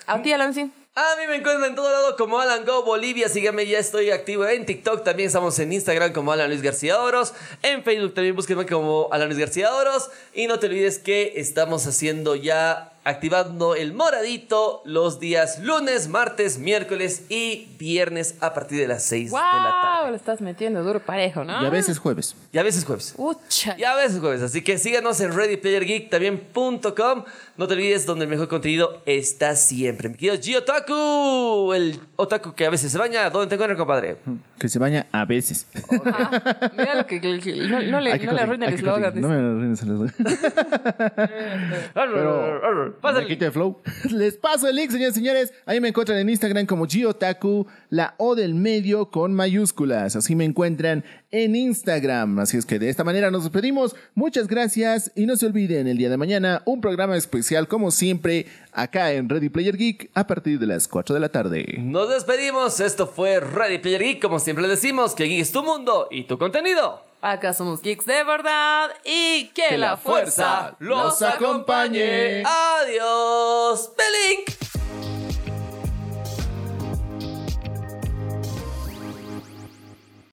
A 0.06 0.22
ti, 0.22 0.32
Alonso. 0.32 0.68
A 0.96 1.16
mí 1.18 1.26
me 1.26 1.34
encuentran 1.34 1.70
en 1.70 1.74
todo 1.74 1.90
lado 1.90 2.16
como 2.16 2.38
Alan 2.38 2.64
Go 2.64 2.84
Bolivia. 2.84 3.28
Síganme, 3.28 3.66
ya 3.66 3.80
estoy 3.80 4.12
activo 4.12 4.46
en 4.46 4.64
TikTok. 4.64 5.02
También 5.02 5.26
estamos 5.26 5.58
en 5.58 5.72
Instagram 5.72 6.12
como 6.12 6.30
Alan 6.30 6.48
Luis 6.48 6.62
García 6.62 7.00
Oros. 7.00 7.34
En 7.62 7.82
Facebook 7.82 8.14
también 8.14 8.36
búsquenme 8.36 8.64
como 8.64 9.08
Alan 9.10 9.26
Luis 9.26 9.40
García 9.40 9.74
Oros. 9.74 10.10
Y 10.34 10.46
no 10.46 10.60
te 10.60 10.66
olvides 10.66 11.00
que 11.00 11.32
estamos 11.34 11.88
haciendo 11.88 12.36
ya, 12.36 12.92
activando 13.04 13.74
el 13.74 13.92
moradito 13.92 14.82
los 14.84 15.20
días 15.20 15.58
lunes, 15.60 16.08
martes, 16.08 16.58
miércoles 16.58 17.24
y 17.28 17.68
viernes 17.78 18.34
a 18.40 18.54
partir 18.54 18.78
de 18.78 18.88
las 18.88 19.02
6 19.04 19.30
de 19.30 19.36
la 19.36 19.42
¡Wow! 19.42 19.50
tarde. 19.82 20.10
Lo 20.10 20.16
estás 20.16 20.40
metiendo 20.40 20.82
duro 20.82 21.00
parejo, 21.00 21.44
¿no? 21.44 21.62
Y 21.62 21.66
a 21.66 21.70
veces 21.70 21.98
jueves. 21.98 22.34
Y 22.52 22.58
a 22.58 22.62
veces 22.62 22.84
jueves. 22.84 23.14
Ucha. 23.16 23.76
Y 23.78 23.84
a 23.84 23.94
veces 23.94 24.20
jueves. 24.20 24.42
Así 24.42 24.62
que 24.62 24.78
síganos 24.78 25.20
en 25.20 25.34
ReadyPlayerGeek 25.34 26.10
también.com. 26.10 27.24
No 27.56 27.68
te 27.68 27.74
olvides 27.74 28.06
donde 28.06 28.24
el 28.24 28.30
mejor 28.30 28.48
contenido 28.48 29.02
está 29.06 29.54
siempre. 29.56 30.08
Mi 30.08 30.16
querido 30.16 30.36
Gio 30.40 30.58
Otaku, 30.58 31.72
el 31.74 32.00
otaku 32.16 32.54
que 32.54 32.66
a 32.66 32.70
veces 32.70 32.90
se 32.90 32.98
baña. 32.98 33.30
¿Dónde 33.30 33.48
te 33.48 33.54
encuentras, 33.54 33.78
compadre? 33.78 34.16
Que 34.64 34.70
se 34.70 34.78
baña 34.78 35.04
a 35.12 35.26
veces. 35.26 35.66
Ajá. 36.06 36.70
Mira 36.74 36.94
lo 36.94 37.06
que, 37.06 37.20
que- 37.20 37.38
que- 37.38 37.54
no, 37.68 37.82
no 37.82 38.00
le, 38.00 38.18
no 38.18 38.32
le 38.32 38.42
el 38.42 38.62
eslogan. 38.72 39.20
No 39.20 39.28
me 39.28 39.34
arruines 39.34 39.82
el 39.82 39.90
eslogan. 39.90 40.14
Pero- 41.94 42.98
Pásale. 43.02 43.36
Te 43.36 43.50
flow. 43.50 43.82
Les 44.10 44.38
paso 44.38 44.66
el 44.66 44.76
link, 44.76 44.90
señores 44.90 45.12
y 45.16 45.18
señores. 45.20 45.52
Ahí 45.66 45.80
me 45.82 45.88
encuentran 45.88 46.18
en 46.18 46.30
Instagram 46.30 46.64
como 46.64 46.86
Giotaku, 46.86 47.66
la 47.90 48.14
O 48.16 48.34
del 48.34 48.54
medio 48.54 49.10
con 49.10 49.34
mayúsculas. 49.34 50.16
Así 50.16 50.34
me 50.34 50.46
encuentran 50.46 51.04
en 51.30 51.56
Instagram. 51.56 52.38
Así 52.38 52.56
es 52.56 52.64
que 52.64 52.78
de 52.78 52.88
esta 52.88 53.04
manera 53.04 53.30
nos 53.30 53.42
despedimos. 53.42 53.94
Muchas 54.14 54.46
gracias 54.48 55.12
y 55.14 55.26
no 55.26 55.36
se 55.36 55.44
olviden 55.44 55.88
el 55.88 55.98
día 55.98 56.08
de 56.08 56.16
mañana 56.16 56.62
un 56.64 56.80
programa 56.80 57.16
especial 57.18 57.68
como 57.68 57.90
siempre 57.90 58.46
acá 58.74 59.12
en 59.12 59.28
Ready 59.28 59.48
Player 59.48 59.76
Geek 59.76 60.10
a 60.14 60.26
partir 60.26 60.58
de 60.58 60.66
las 60.66 60.88
4 60.88 61.14
de 61.14 61.20
la 61.20 61.28
tarde. 61.28 61.76
Nos 61.78 62.08
despedimos. 62.10 62.80
Esto 62.80 63.06
fue 63.06 63.40
Ready 63.40 63.78
Player 63.78 64.02
Geek. 64.02 64.20
Como 64.22 64.38
siempre 64.38 64.66
decimos, 64.68 65.14
que 65.14 65.24
Geek 65.24 65.40
es 65.40 65.52
tu 65.52 65.62
mundo 65.62 66.08
y 66.10 66.24
tu 66.24 66.38
contenido. 66.38 67.00
Acá 67.24 67.54
somos 67.54 67.80
geeks 67.80 68.04
de 68.04 68.22
verdad 68.22 68.90
y 69.02 69.46
que, 69.54 69.78
la 69.78 69.96
fuerza 69.96 70.76
los 70.78 71.22
acompañe. 71.22 72.42
Adiós. 72.44 73.92
Belink. 73.96 74.50